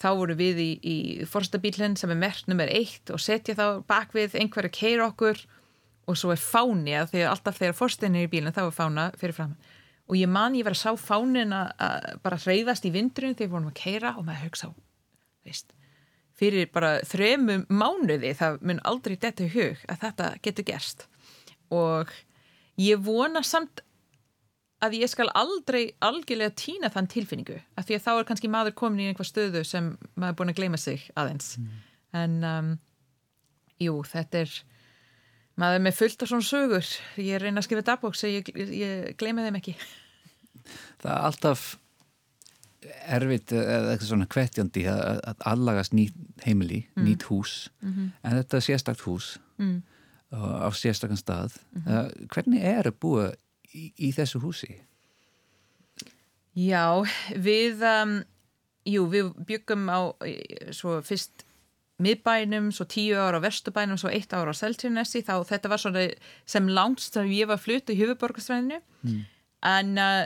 þá 0.00 0.08
vorum 0.16 0.38
við 0.38 0.60
í, 0.62 0.70
í 0.80 0.96
forstabílinn 1.28 1.96
sem 2.00 2.12
er 2.12 2.20
mert 2.20 2.48
nummer 2.48 2.70
eitt 2.72 3.12
og 3.12 3.20
setja 3.20 3.56
þá 3.58 3.66
bak 3.88 4.14
við 4.16 4.38
einhverju 4.40 4.72
keir 4.74 5.02
okkur 5.04 5.42
og 6.08 6.16
svo 6.18 6.32
er 6.34 6.40
fáni 6.40 6.96
að 6.98 7.18
að 7.20 7.28
alltaf 7.34 7.60
þegar 7.60 7.76
forstinni 7.78 8.22
er 8.22 8.30
í 8.30 8.32
bílinn 8.32 8.56
þá 8.56 8.64
er 8.66 8.76
fána 8.76 9.10
fyrir 9.20 9.36
fram. 9.36 9.58
Og 10.10 10.16
ég 10.18 10.30
man 10.30 10.56
ég 10.58 10.66
var 10.66 10.74
að 10.74 10.82
sá 10.82 10.96
fánin 10.98 11.52
að, 11.54 11.68
bara 12.24 12.40
hreyfast 12.40 12.88
í 12.88 12.94
vindurinn 12.94 13.36
þegar 13.36 13.46
við 13.46 13.54
vorum 13.54 13.70
að 13.70 13.78
keira 13.78 14.16
og 14.16 14.26
maður 14.26 14.48
hugsa 14.48 14.70
á 14.70 14.72
veist, 15.46 15.70
fyrir 16.36 16.70
bara 16.72 16.96
þremum 17.06 17.66
mánuði 17.70 18.32
það 18.38 18.58
mun 18.66 18.82
aldrei 18.88 19.16
detta 19.20 19.46
í 19.46 19.52
hug 19.54 19.84
að 19.86 20.02
þetta 20.06 20.32
getur 20.42 20.68
gerst. 20.72 21.06
Og 21.70 22.10
ég 22.80 23.00
vona 23.04 23.44
samt 23.46 23.84
að 24.84 24.96
ég 25.00 25.10
skal 25.12 25.28
aldrei 25.36 25.82
algjörlega 26.04 26.54
týna 26.56 26.90
þann 26.92 27.10
tilfinningu 27.12 27.58
af 27.78 27.86
því 27.88 27.98
að 27.98 28.04
þá 28.06 28.10
er 28.14 28.28
kannski 28.30 28.50
maður 28.52 28.76
komin 28.80 29.04
í 29.04 29.08
einhver 29.10 29.28
stöðu 29.28 29.64
sem 29.68 29.92
maður 30.14 30.32
er 30.32 30.38
búin 30.38 30.52
að 30.52 30.60
gleyma 30.60 30.80
sig 30.80 31.04
aðeins. 31.20 31.52
En 32.16 32.38
um, 32.46 32.70
jú, 33.80 33.98
þetta 34.08 34.44
er 34.44 34.54
maður 35.60 35.80
er 35.80 35.84
með 35.84 35.98
fullt 35.98 36.24
af 36.24 36.32
svona 36.32 36.48
sögur. 36.48 36.94
Ég 37.20 37.42
reyna 37.42 37.60
að 37.60 37.68
skrifa 37.68 37.86
dagbók 37.90 38.16
sem 38.16 38.38
ég, 38.38 38.50
ég 38.56 39.12
gleyma 39.20 39.44
þeim 39.46 39.60
ekki. 39.60 39.76
Það 41.02 41.12
er 41.12 41.28
alltaf 41.28 41.68
erfitt 43.12 43.52
eða 43.52 43.92
eitthvað 43.92 44.08
svona 44.08 44.28
kvettjandi 44.30 44.86
að, 44.88 45.20
að 45.28 45.46
allagast 45.50 45.92
nýtt 45.92 46.16
heimili, 46.46 46.86
nýtt 46.96 47.26
hús. 47.28 47.68
En 48.24 48.36
þetta 48.38 48.56
er 48.56 48.64
sérstakt 48.64 49.04
hús. 49.04 49.34
Mm. 49.60 49.82
og 50.30 50.52
á 50.64 50.68
sérstakann 50.72 51.18
stað. 51.18 51.58
Uh, 51.84 52.06
hvernig 52.32 52.62
er 52.64 52.86
að 52.88 52.96
búa 53.02 53.24
í, 53.74 53.90
í 53.96 54.10
þessu 54.16 54.40
húsi? 54.42 54.72
Já, 56.58 57.02
við 57.38 57.84
um, 57.86 58.16
jú, 58.88 59.06
við 59.12 59.30
byggum 59.46 59.86
á 59.86 60.00
svo 60.74 60.98
fyrst 61.06 61.44
miðbænum, 62.00 62.70
svo 62.72 62.86
tíu 62.88 63.18
ára 63.20 63.38
á 63.38 63.44
vesturbænum, 63.44 63.98
svo 64.00 64.10
eitt 64.10 64.32
ára 64.32 64.52
á 64.52 64.56
Seltjarnesi, 64.56 65.22
þá 65.26 65.44
þetta 65.46 65.70
var 65.70 65.82
svona 65.82 66.06
sem 66.48 66.68
langst 66.68 67.16
sem 67.16 67.28
ég 67.32 67.50
var 67.50 67.60
flutt 67.60 67.92
í 67.92 67.98
höfuborgarsvæðinu 67.98 68.80
mm. 68.80 69.18
en 69.68 69.98
uh, 70.00 70.24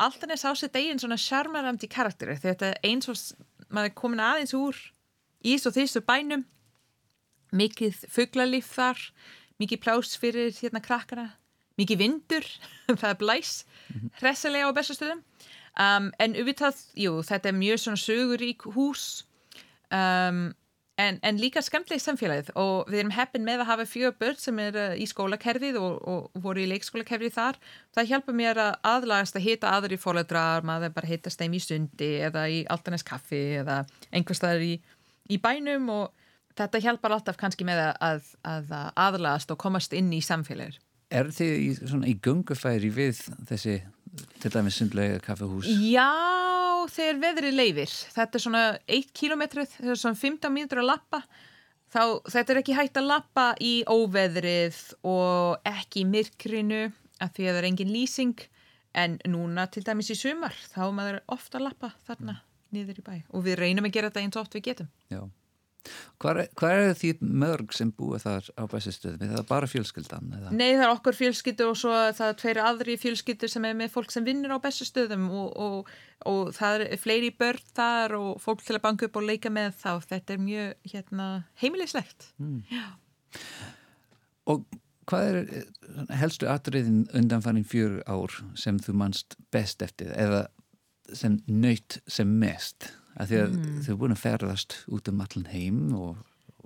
Altanes 0.00 0.46
á 0.48 0.56
sér 0.56 0.72
deginn 0.72 1.00
svona 1.00 1.18
sjarmarandi 1.20 1.88
karakteri 1.92 2.38
þetta 2.40 2.72
eins 2.88 3.10
og 3.12 3.18
maður 3.68 3.90
er 3.90 3.98
komin 3.98 4.22
aðeins 4.24 4.56
úr 4.56 4.78
ís 5.44 5.66
og 5.68 5.76
þessu 5.76 6.00
bænum. 6.04 6.46
Mikið 7.52 8.06
fuglalíf 8.08 8.70
þar 8.78 9.00
mikið 9.60 9.82
plás 9.84 10.14
fyrir 10.16 10.54
hérna 10.56 10.80
krakkana 10.80 11.26
mikið 11.78 12.02
vindur, 12.02 12.46
það 13.02 13.18
blæs 13.22 13.52
hressilega 14.20 14.70
á 14.70 14.76
bestastöðum 14.76 15.22
um, 15.78 16.08
en 16.18 16.38
auðvitað, 16.38 16.80
jú, 16.98 17.18
þetta 17.26 17.50
er 17.50 17.58
mjög 17.58 17.84
svona 17.84 18.00
sögurík 18.00 18.66
hús 18.74 19.04
um, 19.94 20.48
en, 21.00 21.18
en 21.24 21.40
líka 21.40 21.62
skemmtileg 21.64 22.02
samfélagið. 22.02 22.52
Og 22.60 22.90
við 22.90 23.02
erum 23.02 23.14
heppin 23.14 23.44
með 23.46 23.64
að 23.64 23.70
hafa 23.70 23.86
fjögur 23.88 24.16
börn 24.20 24.40
sem 24.40 24.60
er 24.62 24.78
í 25.00 25.06
skólakerfið 25.08 25.78
og, 25.80 25.98
og 26.10 26.42
voru 26.44 26.64
í 26.64 26.68
leikskólakerfið 26.70 27.34
þar. 27.36 27.60
Það 27.96 28.10
hjálpa 28.12 28.36
mér 28.36 28.62
að 28.66 28.72
aðlagast 28.92 29.38
að 29.38 29.46
hita 29.48 29.74
aðri 29.76 30.00
fóladrar, 30.00 30.66
maður 30.66 30.94
bara 30.96 31.10
hita 31.10 31.32
steim 31.32 31.56
í 31.56 31.62
sundi 31.64 32.12
eða 32.26 32.46
í 32.52 32.62
Altanes 32.70 33.06
kaffi 33.06 33.42
eða 33.62 33.82
einhvers 34.10 34.42
staðar 34.42 34.66
í, 34.66 34.74
í 35.30 35.40
bænum 35.40 35.88
og 35.94 36.28
þetta 36.58 36.82
hjálpar 36.84 37.16
alltaf 37.16 37.40
kannski 37.40 37.64
með 37.64 37.86
að, 37.86 38.30
að, 38.44 38.70
að 38.74 38.76
aðlagast 39.06 39.54
og 39.54 39.60
komast 39.62 39.96
inn 39.96 40.12
í 40.12 40.20
samfélagir 40.24 40.80
Er 41.10 41.30
þið 41.34 41.54
í, 41.58 41.70
svona, 41.80 42.06
í 42.06 42.14
gungufæri 42.22 42.90
við 42.94 43.18
þessi 43.48 43.80
til 44.42 44.50
dæmis 44.54 44.78
sundlega 44.78 45.18
kaffehús? 45.24 45.66
Já, 45.90 46.06
þegar 46.90 47.20
veðrið 47.24 47.56
leifir. 47.56 47.94
Þetta 48.14 48.38
er 48.38 48.44
svona 48.44 48.64
1 48.86 49.10
kilometrið, 49.18 49.72
þetta 49.76 49.94
er 49.94 50.02
svona 50.04 50.20
15 50.20 50.54
mínútur 50.54 50.82
að 50.82 50.90
lappa. 50.92 51.22
Þá, 51.90 52.02
þetta 52.30 52.54
er 52.54 52.60
ekki 52.60 52.76
hægt 52.78 53.00
að 53.00 53.10
lappa 53.10 53.46
í 53.58 53.72
óveðrið 53.90 54.78
og 55.10 55.66
ekki 55.66 56.04
í 56.04 56.10
myrkrinu 56.12 56.84
af 57.20 57.34
því 57.34 57.48
að 57.48 57.50
það 57.50 57.60
er 57.62 57.68
engin 57.72 57.94
lýsing. 57.94 58.46
En 59.00 59.18
núna 59.30 59.68
til 59.70 59.84
dæmis 59.86 60.10
í 60.10 60.16
sumar, 60.18 60.54
þá 60.70 60.82
maður 60.94 61.20
ofta 61.30 61.58
að 61.60 61.68
lappa 61.68 61.92
þarna 62.06 62.40
niður 62.74 63.02
í 63.02 63.04
bæ. 63.06 63.12
Og 63.34 63.44
við 63.46 63.60
reynum 63.60 63.86
að 63.86 63.94
gera 63.94 64.10
þetta 64.10 64.22
eins 64.24 64.38
oft 64.38 64.54
við 64.54 64.66
getum. 64.70 64.88
Já. 65.10 65.22
Hvað 66.20 66.40
er, 66.42 66.48
er 66.68 66.96
því 66.98 67.12
mörg 67.24 67.72
sem 67.76 67.90
búa 67.96 68.18
þar 68.20 68.50
á 68.52 68.64
bæsistöðum? 68.68 69.22
Er 69.24 69.38
það 69.38 69.46
bara 69.48 69.70
fjölskyldan? 69.70 70.34
Eða? 70.36 70.52
Nei, 70.52 70.68
það 70.74 70.84
er 70.84 70.92
okkur 70.92 71.16
fjölskyldur 71.16 71.72
og 71.72 71.78
svo 71.80 71.94
það 72.18 72.26
er 72.26 72.36
tveiri 72.42 72.64
aðri 72.66 72.96
fjölskyldur 73.00 73.52
sem 73.52 73.68
er 73.68 73.78
með 73.78 73.94
fólk 73.94 74.12
sem 74.12 74.26
vinnur 74.26 74.52
á 74.52 74.58
bestu 74.60 74.84
stöðum 74.88 75.30
og, 75.32 75.48
og, 75.56 75.94
og 76.28 76.52
það 76.56 76.84
er 76.84 77.00
fleiri 77.00 77.32
börn 77.40 77.64
þar 77.78 78.16
og 78.18 78.44
fólk 78.44 78.66
til 78.66 78.76
að 78.76 78.84
banka 78.84 79.08
upp 79.08 79.18
og 79.22 79.26
leika 79.30 79.52
með 79.54 79.72
þá. 79.80 79.90
Þetta 80.12 80.36
er 80.36 80.44
mjög 80.44 80.92
hérna, 80.92 81.32
heimilislegt. 81.64 82.30
Og 84.50 84.68
hvað 85.10 85.28
er 85.32 85.42
eh, 85.42 86.14
helstu 86.20 86.48
atriðin 86.50 87.04
undanfannin 87.16 87.66
fjör 87.68 88.00
ár 88.04 88.40
sem 88.58 88.78
þú 88.82 88.96
manst 89.00 89.38
best 89.54 89.82
eftir 89.86 90.12
eða 90.14 90.46
sem 91.16 91.40
nöyt 91.48 91.98
sem 92.10 92.28
mest? 92.40 92.92
Af 93.20 93.28
því 93.28 93.40
að 93.42 93.56
þau 93.84 93.90
er 93.92 93.98
búin 94.00 94.14
að 94.14 94.22
ferðast 94.22 94.76
út 94.88 95.10
um 95.10 95.24
allan 95.24 95.48
heim 95.52 95.80
og 95.96 96.20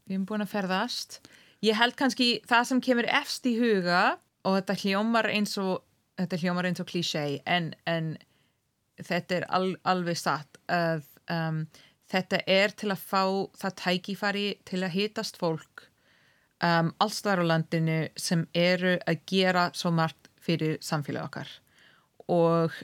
Við 0.05 0.19
erum 0.19 0.27
búin 0.29 0.45
að 0.45 0.53
ferðast. 0.53 1.19
Ég 1.65 1.79
held 1.81 1.97
kannski 1.97 2.29
það 2.45 2.67
sem 2.69 2.81
kemur 2.85 3.07
efst 3.09 3.47
í 3.49 3.55
huga 3.57 4.03
og 4.45 4.59
þetta 4.59 4.77
hljómar 4.83 5.31
eins 5.33 5.57
og, 5.61 5.79
þetta 6.21 6.41
hljómar 6.43 6.69
eins 6.69 6.83
og 6.85 6.89
klísei 6.91 7.39
en, 7.49 7.71
en 7.89 8.13
þetta 9.01 9.39
er 9.39 9.47
al, 9.49 9.71
alveg 9.89 10.21
satt 10.21 10.61
að 10.69 11.07
um, 11.33 11.65
þetta 12.13 12.43
er 12.51 12.75
til 12.77 12.93
að 12.93 13.03
fá 13.09 13.25
það 13.63 13.77
tækifæri 13.81 14.47
til 14.69 14.83
að 14.85 14.95
hitast 14.99 15.41
fólk 15.41 15.87
um, 16.61 16.93
allstar 17.03 17.41
á 17.41 17.45
landinu 17.49 18.03
sem 18.21 18.45
eru 18.53 18.99
að 19.09 19.25
gera 19.31 19.71
svo 19.75 19.95
margt 19.95 20.29
fyrir 20.45 20.77
samfélag 20.85 21.31
okkar 21.31 21.55
og 22.29 22.77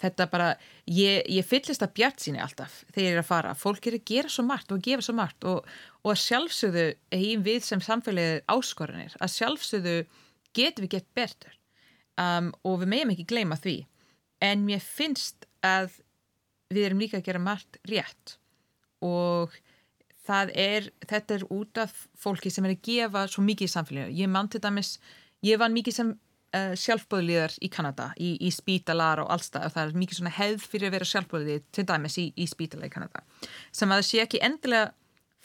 þetta 0.00 0.26
bara, 0.32 0.48
ég, 0.90 1.24
ég 1.32 1.46
fyllist 1.46 1.84
að 1.84 1.94
bjart 1.98 2.22
síni 2.22 2.40
alltaf 2.42 2.82
þegar 2.92 3.06
ég 3.06 3.16
er 3.16 3.22
að 3.22 3.28
fara. 3.30 3.54
Fólk 3.58 3.88
er 3.88 3.98
að 3.98 4.06
gera 4.10 4.32
svo 4.32 4.44
margt 4.46 4.72
og 4.74 4.82
gefa 4.84 5.06
svo 5.06 5.16
margt 5.16 5.46
og, 5.48 5.68
og 6.04 6.12
að 6.12 6.22
sjálfsögðu 6.24 6.86
eigin 7.16 7.44
við 7.46 7.60
sem 7.66 7.84
samfélagið 7.84 8.42
áskoranir 8.52 9.16
að 9.20 9.34
sjálfsögðu 9.36 9.98
getum 10.56 10.86
við 10.86 10.96
gett 10.96 11.08
betur. 11.16 11.54
Um, 12.16 12.52
og 12.64 12.80
við 12.82 12.92
meðum 12.92 13.12
ekki 13.12 13.28
gleyma 13.28 13.60
því. 13.60 13.76
En 14.44 14.64
mér 14.64 14.82
finnst 14.84 15.48
að 15.64 15.98
við 16.72 16.88
erum 16.88 17.00
líka 17.00 17.20
að 17.20 17.28
gera 17.28 17.42
margt 17.42 17.78
rétt. 17.88 18.36
Og 19.04 19.52
það 20.26 20.52
er, 20.58 20.90
þetta 21.06 21.36
er 21.36 21.46
út 21.54 21.80
af 21.80 21.94
fólki 22.18 22.50
sem 22.52 22.66
er 22.66 22.74
að 22.74 22.84
gefa 22.88 23.26
svo 23.30 23.44
mikið 23.46 23.68
í 23.68 23.72
samfélaginu. 23.74 24.16
Ég 24.20 24.32
mann 24.32 24.50
til 24.52 24.62
dæmis, 24.64 24.96
ég 25.46 25.60
vann 25.60 25.76
mikið 25.76 25.98
sem 26.00 26.14
uh, 26.56 26.72
sjálfbóðliðar 26.80 27.56
í 27.60 27.70
Kanada, 27.72 28.10
í, 28.16 28.34
í 28.40 28.50
spítalar 28.54 29.22
og 29.22 29.30
allstað 29.34 29.68
og 29.68 29.76
það 29.76 29.82
er 29.84 30.00
mikið 30.02 30.20
svona 30.20 30.34
hefð 30.38 30.68
fyrir 30.72 30.90
að 30.90 30.96
vera 30.96 31.10
sjálfbóðlið 31.12 31.64
til 31.76 31.86
dæmis 31.92 32.18
í, 32.22 32.26
í 32.36 32.48
spítala 32.50 32.88
í 32.88 32.92
Kanada. 32.92 33.22
Sem 33.70 33.92
að 33.92 34.02
það 34.02 34.08
sé 34.10 34.22
ekki 34.24 34.42
endilega 34.48 34.92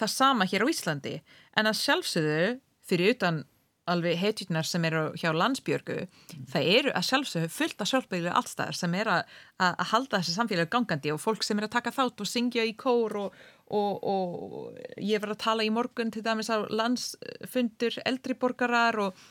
það 0.02 0.14
sama 0.16 0.50
hér 0.50 0.66
á 0.66 0.72
Íslandi 0.72 1.16
en 1.60 1.70
að 1.70 1.80
sjálfsögðu 1.82 2.46
fyrir 2.88 3.16
utan 3.16 3.44
alveg 3.90 4.20
hetjurnar 4.22 4.68
sem 4.68 4.84
eru 4.86 5.04
hjá 5.18 5.32
landsbjörgu 5.34 5.98
það 6.52 6.68
eru 6.76 6.92
að 6.94 7.08
sjálfsögðu 7.08 7.50
fullt 7.52 7.82
af 7.82 7.90
sjálfbæðilega 7.90 8.36
allstæðar 8.40 8.78
sem 8.78 8.98
er 9.00 9.10
að, 9.10 9.32
að, 9.58 9.72
að 9.72 9.90
halda 9.92 10.20
þessi 10.20 10.36
samfélag 10.36 10.72
gangandi 10.74 11.14
og 11.14 11.22
fólk 11.22 11.46
sem 11.46 11.60
er 11.60 11.68
að 11.68 11.74
taka 11.78 11.94
þátt 11.96 12.22
og 12.22 12.30
syngja 12.30 12.66
í 12.68 12.76
kór 12.78 13.18
og, 13.24 13.40
og, 13.74 14.04
og 14.14 15.02
ég 15.02 15.24
var 15.24 15.34
að 15.34 15.42
tala 15.46 15.66
í 15.66 15.74
morgun 15.74 16.14
til 16.14 16.24
dæmis 16.26 16.52
á 16.54 16.62
landsfundur 16.70 17.98
eldri 18.06 18.38
borgarar 18.38 19.00
og 19.08 19.26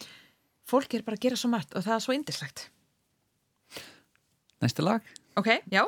fólk 0.70 0.94
er 0.96 1.04
bara 1.06 1.18
að 1.18 1.26
gera 1.26 1.40
svo 1.40 1.50
margt 1.52 1.74
og 1.74 1.84
það 1.86 1.96
er 1.96 2.04
svo 2.06 2.16
indislegt. 2.16 2.68
Næsta 4.60 4.84
lag 4.84 5.06
Ok, 5.38 5.46
já. 5.72 5.84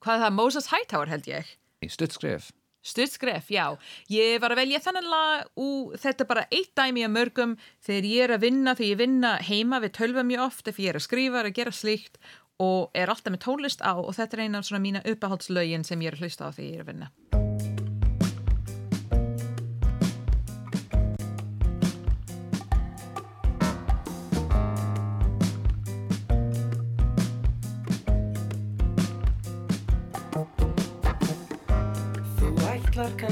Hvað 0.00 0.14
er 0.14 0.22
það? 0.26 0.36
Moses 0.36 0.70
Hightower 0.70 1.10
held 1.10 1.26
ég. 1.28 1.56
stuttskref. 1.90 2.52
Stutt 2.86 3.10
skref, 3.10 3.48
já. 3.50 3.74
Ég 4.12 4.38
var 4.38 4.54
að 4.54 4.60
velja 4.62 4.78
þennan 4.84 5.08
lag 5.10 5.48
og 5.58 5.96
þetta 5.98 6.22
er 6.22 6.28
bara 6.30 6.44
eitt 6.54 6.70
dæmi 6.78 7.02
af 7.02 7.10
mörgum 7.10 7.56
þegar 7.82 8.06
ég 8.06 8.26
er 8.28 8.34
að 8.36 8.44
vinna, 8.46 8.74
þegar 8.78 8.92
ég 8.92 9.00
vinna 9.00 9.32
heima 9.42 9.80
við 9.82 9.96
tölva 9.98 10.22
mjög 10.22 10.44
oft, 10.44 10.70
ef 10.70 10.78
ég 10.78 10.92
er 10.92 11.00
að 11.00 11.06
skrifa, 11.08 11.40
er 11.42 11.50
að 11.50 11.58
gera 11.58 11.74
slíkt 11.74 12.20
og 12.62 12.94
er 12.94 13.10
alltaf 13.10 13.34
með 13.34 13.42
tólist 13.42 13.82
á 13.82 13.98
og 13.98 14.14
þetta 14.14 14.38
er 14.38 14.44
eina 14.46 14.62
af 14.62 14.70
svona 14.70 14.84
mína 14.86 15.02
uppahaldslögin 15.02 15.84
sem 15.84 16.06
ég 16.06 16.14
er 16.14 16.20
að 16.20 16.28
hlusta 16.28 16.46
á 16.46 16.54
þegar 16.54 16.70
ég 16.70 16.78
er 16.78 16.86
að 16.86 16.92
vinna. 16.94 17.45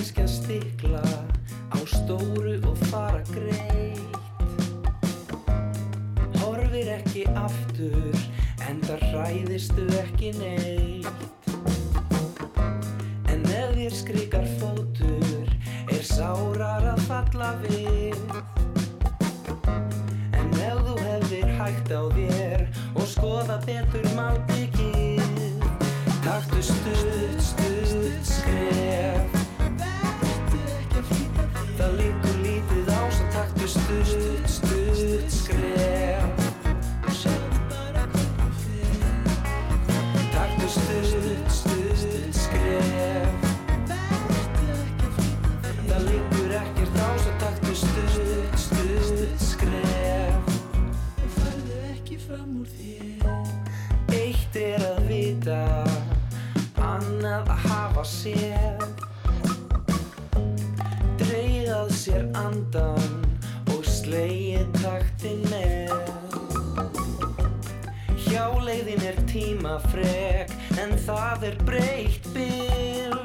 Kannski 0.04 0.20
að 0.20 0.32
stikla 0.36 1.02
á 1.72 1.78
stóru 1.88 2.58
og 2.68 2.80
fara 2.90 3.22
greitt. 3.30 4.16
Horfir 6.42 6.90
ekki 6.92 7.22
aftur 7.32 8.12
en 8.68 8.82
það 8.84 9.06
hræðistu 9.08 9.86
ekki 10.02 10.34
neitt. 10.36 11.08
En 13.32 13.48
ef 13.48 13.72
þér 13.78 13.96
skrikar 13.96 14.48
fótur 14.60 15.48
er 15.88 16.04
sárar 16.04 16.84
að 16.92 17.00
falla 17.08 17.54
við. 17.64 18.20
En 20.36 20.52
ef 20.52 20.84
þú 20.84 20.98
hefðir 21.00 21.48
hægt 21.62 21.96
á 21.96 22.04
þér 22.12 22.68
og 22.92 23.08
skoða 23.08 23.56
betur 23.64 24.10
málbyggið 24.18 25.24
Taktu 26.24 26.60
stutt, 26.60 27.23
Eitt 54.14 54.56
er 54.56 54.82
að 54.86 55.00
vita, 55.08 55.62
annað 56.80 57.50
að 57.52 57.64
hafa 57.68 58.04
sér 58.08 58.84
Dreigað 61.20 61.90
sér 61.94 62.24
andan 62.38 63.14
og 63.74 63.84
slegið 63.86 64.66
taktin 64.80 65.42
með. 65.52 65.92
Hjáleiðin 68.24 69.04
er 69.10 69.20
tímafrek 69.30 70.52
en 70.82 70.96
það 71.06 71.48
er 71.50 71.58
breytt 71.68 72.28
bil. 72.34 73.20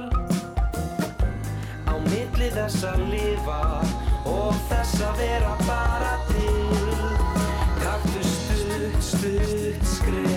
Á 1.90 1.94
milli 2.10 2.52
þess 2.56 2.86
að 2.92 3.06
lifa 3.14 3.62
og 4.30 4.58
þess 4.70 5.06
að 5.08 5.24
vera 5.24 5.56
bara 5.66 6.19
stutt, 9.20 9.86
stutt 9.86 10.29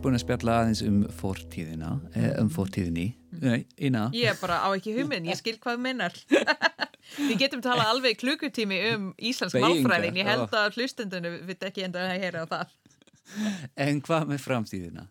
Við 0.00 0.06
búin 0.06 0.16
að 0.16 0.22
spjalla 0.22 0.52
aðeins 0.56 0.80
um 0.80 1.00
fortíðina, 1.12 1.88
eh, 2.16 2.30
um 2.40 2.46
fortíðinni, 2.48 3.02
nei. 3.36 3.66
Ég 4.16 4.30
er 4.30 4.38
bara 4.40 4.62
á 4.64 4.72
ekki 4.72 4.94
hugmynd, 4.96 5.28
ég 5.28 5.36
skil 5.36 5.58
hvað 5.60 5.82
minnar. 5.84 6.16
Við 7.28 7.34
getum 7.42 7.60
talað 7.60 7.90
alveg 7.90 8.16
klukkutími 8.22 8.78
um 8.94 9.10
Íslands 9.20 9.58
málfræðin, 9.60 10.16
ég 10.16 10.30
held 10.30 10.56
að 10.56 10.78
hlustendunum 10.78 11.36
við 11.44 11.68
ekki 11.68 11.84
enda 11.84 12.06
að 12.06 12.24
heyra 12.24 12.46
á 12.48 12.52
það. 12.54 12.72
En 13.90 14.00
hvað 14.08 14.26
með 14.32 14.42
framtíðina? 14.46 15.06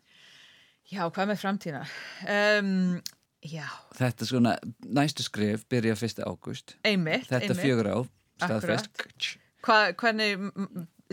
Já, 0.89 1.03
hvað 1.05 1.33
með 1.35 1.41
framtíðina? 1.45 1.85
Um, 2.25 2.75
já, 3.45 3.67
Þetta 4.01 4.25
er 4.25 4.33
svona, 4.33 4.59
næstu 4.89 5.27
skref 5.29 5.69
byrja 5.69 5.99
1. 6.01 6.25
ágúst. 6.25 6.79
einmitt, 6.81 7.29
Þetta 7.29 7.61
fjögur 7.61 7.93
á, 7.93 7.97
staðfest. 8.41 9.35
Hva, 9.61 9.83
hvernig 9.93 10.49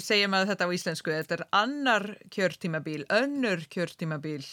segir 0.01 0.29
maður 0.33 0.53
þetta 0.53 0.67
á 0.69 0.75
íslensku? 0.77 1.13
Þetta 1.15 1.37
er 1.39 1.45
annar 1.57 2.07
kjörtímabíl, 2.35 3.05
önnur 3.13 3.63
kjörtímabíl. 3.73 4.45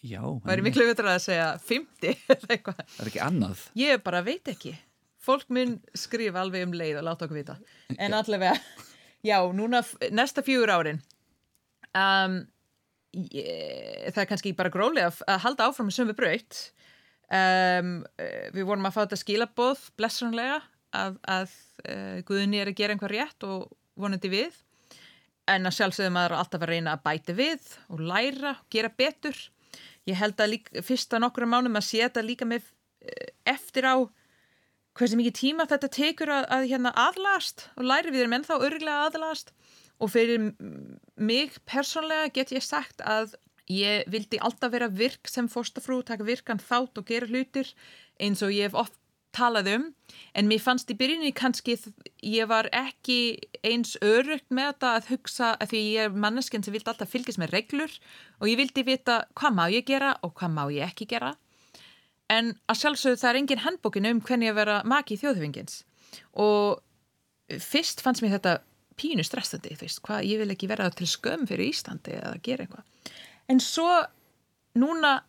Já, 0.00 0.22
en 0.24 0.62
miklu 0.64 0.86
betra 0.88 1.14
að 1.18 1.24
segja 1.26 1.48
50 1.60 2.14
eða 2.34 2.54
eitthvað. 2.54 2.78
það 2.94 3.02
er 3.04 3.10
ekki 3.12 3.22
annað. 3.26 3.64
Ég 3.76 4.02
bara 4.06 4.22
veit 4.24 4.48
ekki. 4.48 4.72
Fólk 5.20 5.50
mun 5.52 5.74
skrifa 5.92 6.40
alveg 6.40 6.64
um 6.64 6.72
leið 6.72 7.02
og 7.02 7.04
láta 7.10 7.26
okkur 7.26 7.36
vita. 7.42 7.58
En 8.00 8.14
allavega, 8.16 8.54
já, 9.26 9.36
núna 9.52 9.82
f- 9.84 9.98
næsta 10.16 10.40
fjögur 10.46 10.72
árin. 10.72 11.02
Um, 11.92 12.38
ég, 13.12 14.08
það 14.14 14.22
er 14.24 14.28
kannski 14.30 14.54
bara 14.56 14.72
grólega 14.72 15.10
að- 15.10 15.24
að 15.28 15.42
halda 15.44 15.66
áfram 15.68 15.90
með 15.90 15.98
sömu 15.98 16.16
braut. 16.16 16.60
Um, 17.30 17.92
eh, 18.18 18.48
við 18.56 18.64
vorum 18.66 18.88
að 18.88 18.94
fá 18.96 19.02
þetta 19.04 19.20
skilaboð 19.20 19.82
blessunlega 20.00 20.62
að, 20.96 21.20
að 21.30 21.52
uh, 21.84 22.16
Guðni 22.26 22.58
er 22.64 22.72
að 22.72 22.78
gera 22.80 22.96
einhver 22.96 23.12
rétt 23.14 23.44
og 23.46 23.68
vonandi 24.02 24.30
við. 24.32 24.58
En 25.50 25.66
að 25.66 25.76
sjálfsögum 25.78 26.14
maður 26.14 26.36
er 26.36 26.42
alltaf 26.42 26.64
að 26.64 26.72
reyna 26.74 26.94
að 26.94 27.04
bæta 27.06 27.34
við 27.36 27.72
og 27.90 28.04
læra 28.12 28.54
og 28.58 28.66
gera 28.72 28.92
betur. 29.02 29.38
Ég 30.08 30.18
held 30.18 30.40
að 30.40 30.54
líka, 30.54 30.82
fyrsta 30.86 31.20
nokkra 31.22 31.48
mánum 31.48 31.78
að 31.78 31.88
sé 31.88 32.02
þetta 32.04 32.24
líka 32.24 32.48
með 32.48 32.68
eh, 33.02 33.30
eftir 33.50 33.86
á 33.86 33.96
hversu 34.98 35.18
mikið 35.18 35.36
tíma 35.38 35.66
þetta 35.70 35.90
tekur 35.94 36.32
að, 36.34 36.48
að 36.50 36.66
hérna 36.72 36.92
aðlast 36.98 37.68
og 37.76 37.86
læri 37.88 38.12
við 38.12 38.24
erum 38.24 38.36
ennþá 38.38 38.58
örgulega 38.58 39.06
aðlast 39.06 39.52
og 40.00 40.10
fyrir 40.12 40.50
mig 41.20 41.56
persónlega 41.68 42.32
get 42.34 42.52
ég 42.56 42.64
sagt 42.64 43.04
að 43.04 43.36
ég 43.70 44.08
vildi 44.10 44.40
alltaf 44.42 44.72
vera 44.72 44.90
virk 44.90 45.28
sem 45.30 45.48
fórstafrú, 45.48 46.00
taka 46.02 46.26
virkan 46.26 46.60
þátt 46.60 46.98
og 46.98 47.06
gera 47.06 47.28
hlutir 47.30 47.70
eins 48.20 48.42
og 48.42 48.54
ég 48.54 48.68
hef 48.68 48.78
oft 48.78 48.99
talað 49.36 49.70
um 49.74 49.84
en 50.34 50.48
mér 50.50 50.62
fannst 50.62 50.90
í 50.90 50.96
byrjunni 50.98 51.32
kannski 51.36 51.76
ég 52.26 52.48
var 52.50 52.68
ekki 52.74 53.38
eins 53.66 53.96
örugt 54.02 54.48
með 54.50 54.72
þetta 54.72 54.92
að 54.96 55.10
hugsa 55.12 55.52
að 55.56 55.72
því 55.72 55.82
ég 55.86 56.08
er 56.08 56.18
manneskinn 56.24 56.66
sem 56.66 56.74
vildi 56.74 56.90
alltaf 56.90 57.12
fylgjast 57.12 57.40
með 57.42 57.54
reglur 57.54 57.94
og 58.40 58.50
ég 58.50 58.58
vildi 58.60 58.86
vita 58.86 59.20
hvað 59.38 59.56
má 59.58 59.64
ég 59.72 59.86
gera 59.86 60.16
og 60.26 60.34
hvað 60.38 60.54
má 60.56 60.64
ég 60.74 60.86
ekki 60.90 61.08
gera? 61.10 61.34
En 62.30 62.54
að 62.70 62.82
sjálfsögðu 62.82 63.20
það 63.22 63.30
er 63.30 63.40
engin 63.40 63.64
handbókin 63.64 64.10
um 64.10 64.22
hvernig 64.22 64.52
að 64.52 64.60
vera 64.60 64.80
maki 64.86 65.18
þjóðhefingins 65.18 65.82
og 66.38 66.82
fyrst 67.58 68.02
fannst 68.04 68.22
mér 68.22 68.36
þetta 68.38 68.60
pínu 69.00 69.24
stressandi, 69.24 69.74
þú 69.78 69.86
veist, 69.86 70.02
hvað, 70.04 70.26
ég 70.28 70.40
vil 70.42 70.52
ekki 70.52 70.68
vera 70.70 70.90
til 70.92 71.08
skömm 71.08 71.46
fyrir 71.48 71.70
Íslandi 71.70 72.18
eða 72.18 72.34
gera 72.44 72.66
eitthvað. 72.66 73.14
En 73.50 73.62
svo 73.64 73.88
núna 74.78 75.20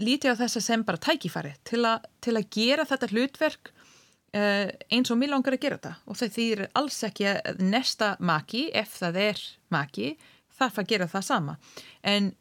líti 0.00 0.28
ég 0.28 0.36
á 0.38 0.40
þessa 0.40 0.62
sem 0.64 0.84
bara 0.86 1.00
tækifæri 1.02 1.54
til, 1.68 1.82
a, 1.84 1.98
til 2.24 2.36
að 2.38 2.48
gera 2.54 2.86
þetta 2.88 3.10
hlutverk 3.12 3.72
uh, 3.72 4.68
eins 4.92 5.12
og 5.12 5.18
mér 5.20 5.34
langar 5.34 5.56
að 5.56 5.64
gera 5.64 5.80
þetta. 5.80 5.94
Og 6.06 6.20
það 6.20 6.36
þýðir 6.36 6.62
alls 6.80 7.00
ekki 7.08 7.28
að 7.32 7.64
nesta 7.64 8.12
maki, 8.20 8.68
ef 8.74 8.94
það 9.00 9.18
er 9.26 9.42
maki, 9.74 10.14
þarf 10.58 10.80
að 10.82 10.94
gera 10.94 11.10
það 11.10 11.26
sama. 11.28 11.58
En 12.02 12.32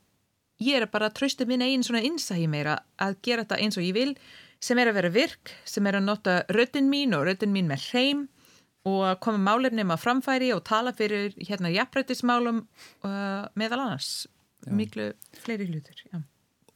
ég 0.61 0.77
er 0.77 0.87
bara 0.91 1.09
að 1.09 1.17
trausta 1.19 1.47
minn 1.49 1.63
einn 1.65 1.83
svona 1.85 2.03
innsæði 2.05 2.47
meira 2.51 2.79
að 3.01 3.17
gera 3.25 3.45
þetta 3.45 3.61
eins 3.65 3.79
og 3.79 3.87
ég 3.87 3.97
vil 3.97 4.13
sem 4.61 4.77
er 4.77 4.91
að 4.91 4.99
vera 4.99 5.13
virk, 5.13 5.55
sem 5.65 5.87
er 5.89 5.97
að 5.97 6.05
nota 6.05 6.35
röddin 6.53 6.89
mín 6.91 7.15
og 7.17 7.25
röddin 7.25 7.53
mín 7.53 7.69
með 7.71 7.87
hreim 7.89 8.27
og 8.85 9.01
að 9.05 9.19
koma 9.25 9.41
málefnum 9.41 9.93
að 9.93 10.03
framfæri 10.03 10.51
og 10.55 10.63
tala 10.65 10.93
fyrir 10.97 11.33
hérna 11.37 11.69
jafnrættismálum 11.73 12.63
uh, 13.05 13.49
meðal 13.57 13.81
annars. 13.83 14.27
Miklu 14.69 15.11
fleiri 15.41 15.65
hlutur 15.69 15.97
já. 16.05 16.21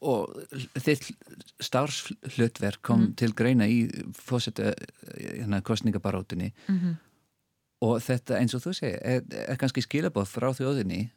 Og 0.02 0.34
þitt 0.76 1.12
starfslutverk 1.64 2.82
kom 2.86 3.10
til 3.18 3.34
greina 3.38 3.68
í 3.70 3.86
fósetta 4.16 4.74
hérna, 5.16 5.62
kostningabarótinni 5.66 6.52
Mhm. 6.68 6.96
og 7.82 8.00
þetta 8.02 8.40
eins 8.40 8.54
og 8.56 8.62
þú 8.64 8.74
segir 8.74 9.00
er, 9.04 9.22
er 9.32 9.58
kannski 9.58 9.82
skilabóð 9.84 10.28
frá 10.32 10.50
þjóðinni 10.56 11.10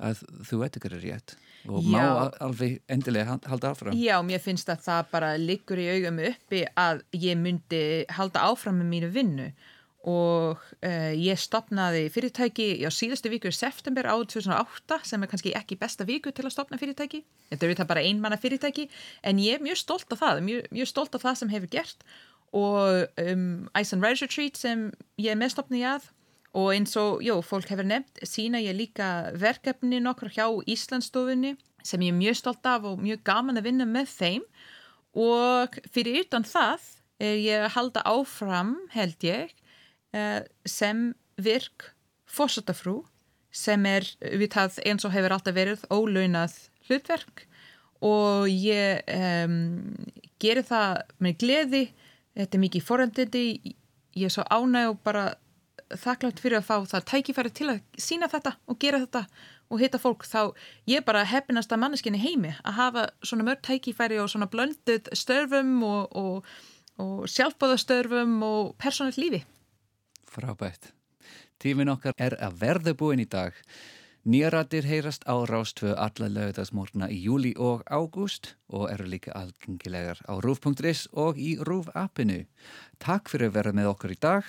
að 0.00 0.22
þú 0.48 0.58
veit 0.62 0.76
ekki 0.76 0.90
er 0.92 1.00
rétt 1.00 1.34
og 1.68 1.84
má 1.84 1.98
Já. 1.98 2.08
al- 2.08 2.36
alveg 2.40 2.80
endilega 2.88 3.26
hal- 3.26 3.46
halda 3.46 3.70
áfram. 3.74 3.94
Já, 3.94 4.20
mér 4.22 4.40
finnst 4.40 4.68
að 4.68 4.80
það 4.84 5.10
bara 5.12 5.36
liggur 5.36 5.76
í 5.78 5.88
augum 5.94 6.18
uppi 6.18 6.64
að 6.76 7.02
ég 7.12 7.36
myndi 7.36 8.04
halda 8.08 8.40
áfram 8.40 8.80
með 8.80 8.88
mínu 8.94 9.10
vinnu 9.12 9.52
og 10.08 10.56
uh, 10.56 11.12
ég 11.12 11.36
stopnaði 11.36 12.06
fyrirtæki 12.12 12.70
á 12.80 12.90
síðustu 12.94 13.28
viku 13.32 13.50
í 13.50 13.56
september 13.56 14.08
árið 14.08 14.30
2008 14.38 15.00
sem 15.10 15.20
er 15.20 15.28
kannski 15.28 15.52
ekki 15.58 15.76
besta 15.80 16.06
viku 16.08 16.32
til 16.32 16.46
að 16.46 16.54
stopna 16.54 16.80
fyrirtæki. 16.80 17.20
Þetta 17.52 17.68
er 17.68 17.90
bara 17.90 18.04
einmanna 18.04 18.40
fyrirtæki 18.40 18.88
en 19.28 19.42
ég 19.42 19.58
er 19.58 19.64
mjög 19.64 19.82
stolt 19.82 20.16
af 20.16 20.22
það, 20.22 20.40
mjög, 20.46 20.70
mjög 20.72 20.88
stolt 20.88 21.18
af 21.18 21.26
það 21.26 21.40
sem 21.42 21.52
hefur 21.52 21.72
gert 21.74 22.08
og 22.56 23.06
um, 23.20 23.68
Ice 23.78 23.94
and 23.94 24.04
Rise 24.04 24.24
Retreat 24.24 24.56
sem 24.58 24.88
ég 25.20 25.34
er 25.34 25.38
meðstopnið 25.38 25.86
að 25.92 26.08
og 26.58 26.72
eins 26.74 26.96
og, 26.98 27.20
jú, 27.22 27.36
fólk 27.46 27.68
hefur 27.70 27.86
nefnt 27.86 28.24
sína 28.26 28.58
ég 28.58 28.74
líka 28.74 29.30
verkefni 29.38 30.00
nokkur 30.02 30.32
hjá 30.34 30.48
Íslandstofunni 30.66 31.54
sem 31.86 32.02
ég 32.02 32.10
er 32.10 32.18
mjög 32.18 32.40
stolt 32.40 32.66
af 32.66 32.88
og 32.88 32.98
mjög 33.02 33.22
gaman 33.28 33.60
að 33.60 33.68
vinna 33.68 33.86
með 33.86 34.10
þeim 34.16 34.48
og 35.20 35.78
fyrir 35.94 36.24
utan 36.24 36.46
það 36.46 36.88
er 37.22 37.38
ég 37.38 37.64
að 37.68 37.74
halda 37.76 38.02
áfram 38.08 38.74
held 38.94 39.26
ég 39.26 39.50
eh, 39.50 39.59
sem 40.66 41.10
virk 41.40 41.90
fórsötafrú 42.30 43.00
sem 43.50 43.86
er 43.90 44.06
við 44.20 44.52
það 44.54 44.78
eins 44.86 45.06
og 45.06 45.14
hefur 45.14 45.34
alltaf 45.34 45.56
verið 45.56 45.84
ólaunað 45.90 46.56
hlutverk. 46.86 47.46
Og 48.06 48.48
ég 48.48 49.02
um, 49.12 49.92
geri 50.40 50.64
það 50.64 51.02
með 51.20 51.38
gleði. 51.42 51.84
Þetta 52.38 52.56
er 52.56 52.64
mikið 52.64 52.86
forendindi 52.86 53.44
ég 54.16 54.26
er 54.26 54.32
svo 54.32 54.46
ánæg 54.48 54.94
og 54.94 55.00
bara 55.04 55.24
þakklátt 55.90 56.40
fyrir 56.40 56.60
að 56.60 56.68
fá 56.68 56.76
það 56.86 57.06
tækifæri 57.10 57.52
til 57.54 57.68
að 57.72 57.80
sína 57.98 58.28
þetta 58.30 58.54
og 58.70 58.78
gera 58.82 59.00
þetta 59.02 59.24
og 59.70 59.82
hitta 59.82 60.00
fólk. 60.02 60.26
Þá 60.26 60.54
ég 60.90 61.02
er 61.02 61.06
bara 61.06 61.26
heppinasta 61.26 61.78
manneskinni 61.78 62.22
heimi 62.22 62.54
að 62.62 62.78
hafa 62.78 63.06
svona 63.26 63.46
mörg 63.50 63.62
tækifæri 63.66 64.20
og 64.22 64.30
svona 64.30 64.50
blönduð 64.50 65.10
störfum 65.18 65.80
og, 65.86 66.16
og, 66.16 66.52
og 67.02 67.26
sjálfbóðastörfum 67.34 68.38
og 68.46 68.76
persónalt 68.80 69.18
lífi 69.18 69.42
Frábært. 70.30 70.92
Tímin 71.58 71.90
okkar 71.90 72.14
er 72.18 72.36
að 72.38 72.60
verða 72.60 72.94
búin 72.94 73.22
í 73.22 73.26
dag. 73.28 73.56
Nýjarættir 74.30 74.84
heyrast 74.84 75.24
á 75.24 75.34
Rástvö 75.48 75.94
alla 75.96 76.28
lögðasmórna 76.28 77.08
í 77.10 77.18
júli 77.24 77.54
og 77.56 77.82
ágúst 77.88 78.54
og 78.68 78.90
eru 78.92 79.08
líka 79.08 79.32
algengilegar 79.32 80.20
á 80.28 80.36
rúf.is 80.44 81.08
og 81.12 81.40
í 81.40 81.56
rúf 81.56 81.88
appinu. 81.96 82.44
Takk 83.00 83.32
fyrir 83.32 83.48
að 83.48 83.56
vera 83.56 83.74
með 83.74 83.90
okkur 83.94 84.14
í 84.14 84.20
dag. 84.20 84.44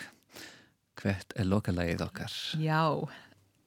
Hvert 1.00 1.34
er 1.40 1.48
lokalægið 1.48 2.04
okkar? 2.04 2.36
Já, 2.60 2.84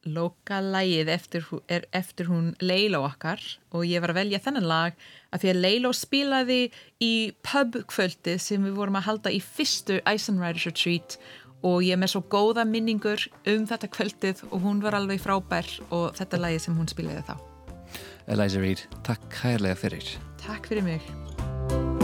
lokalægið 0.04 1.08
eftir, 1.08 1.46
er 1.72 1.86
eftir 1.92 2.28
hún 2.28 2.52
Leilo 2.60 3.00
okkar 3.08 3.40
og 3.72 3.86
ég 3.88 4.04
var 4.04 4.12
að 4.12 4.20
velja 4.20 4.42
þennan 4.44 4.68
lag 4.68 4.98
að 5.32 5.42
því 5.42 5.52
að 5.54 5.62
Leilo 5.64 5.92
spilaði 5.96 6.60
í 7.02 7.14
pubkvöldi 7.48 8.36
sem 8.38 8.64
við 8.68 8.76
vorum 8.76 9.00
að 9.00 9.08
halda 9.08 9.32
í 9.32 9.40
fyrstu 9.40 10.02
Riders 10.04 10.68
Retreat 10.68 11.16
og 11.16 11.24
ég 11.84 11.96
er 11.96 12.00
með 12.00 12.14
svo 12.14 12.24
góða 12.28 12.66
minningur 12.68 13.24
um 13.50 13.66
þetta 13.70 13.90
kvöldið 13.94 14.44
og 14.50 14.64
hún 14.66 14.82
var 14.84 14.98
alveg 14.98 15.22
frábær 15.22 15.68
og 15.90 16.12
þetta 16.18 16.42
lagið 16.44 16.66
sem 16.66 16.78
hún 16.78 16.90
spilaði 16.92 17.24
þá. 17.30 17.34
Eliza 18.34 18.60
Reid, 18.60 18.86
takk 19.04 19.28
kærlega 19.32 19.80
fyrir. 19.80 20.16
Takk 20.44 20.68
fyrir 20.68 20.84
mig. 20.86 22.03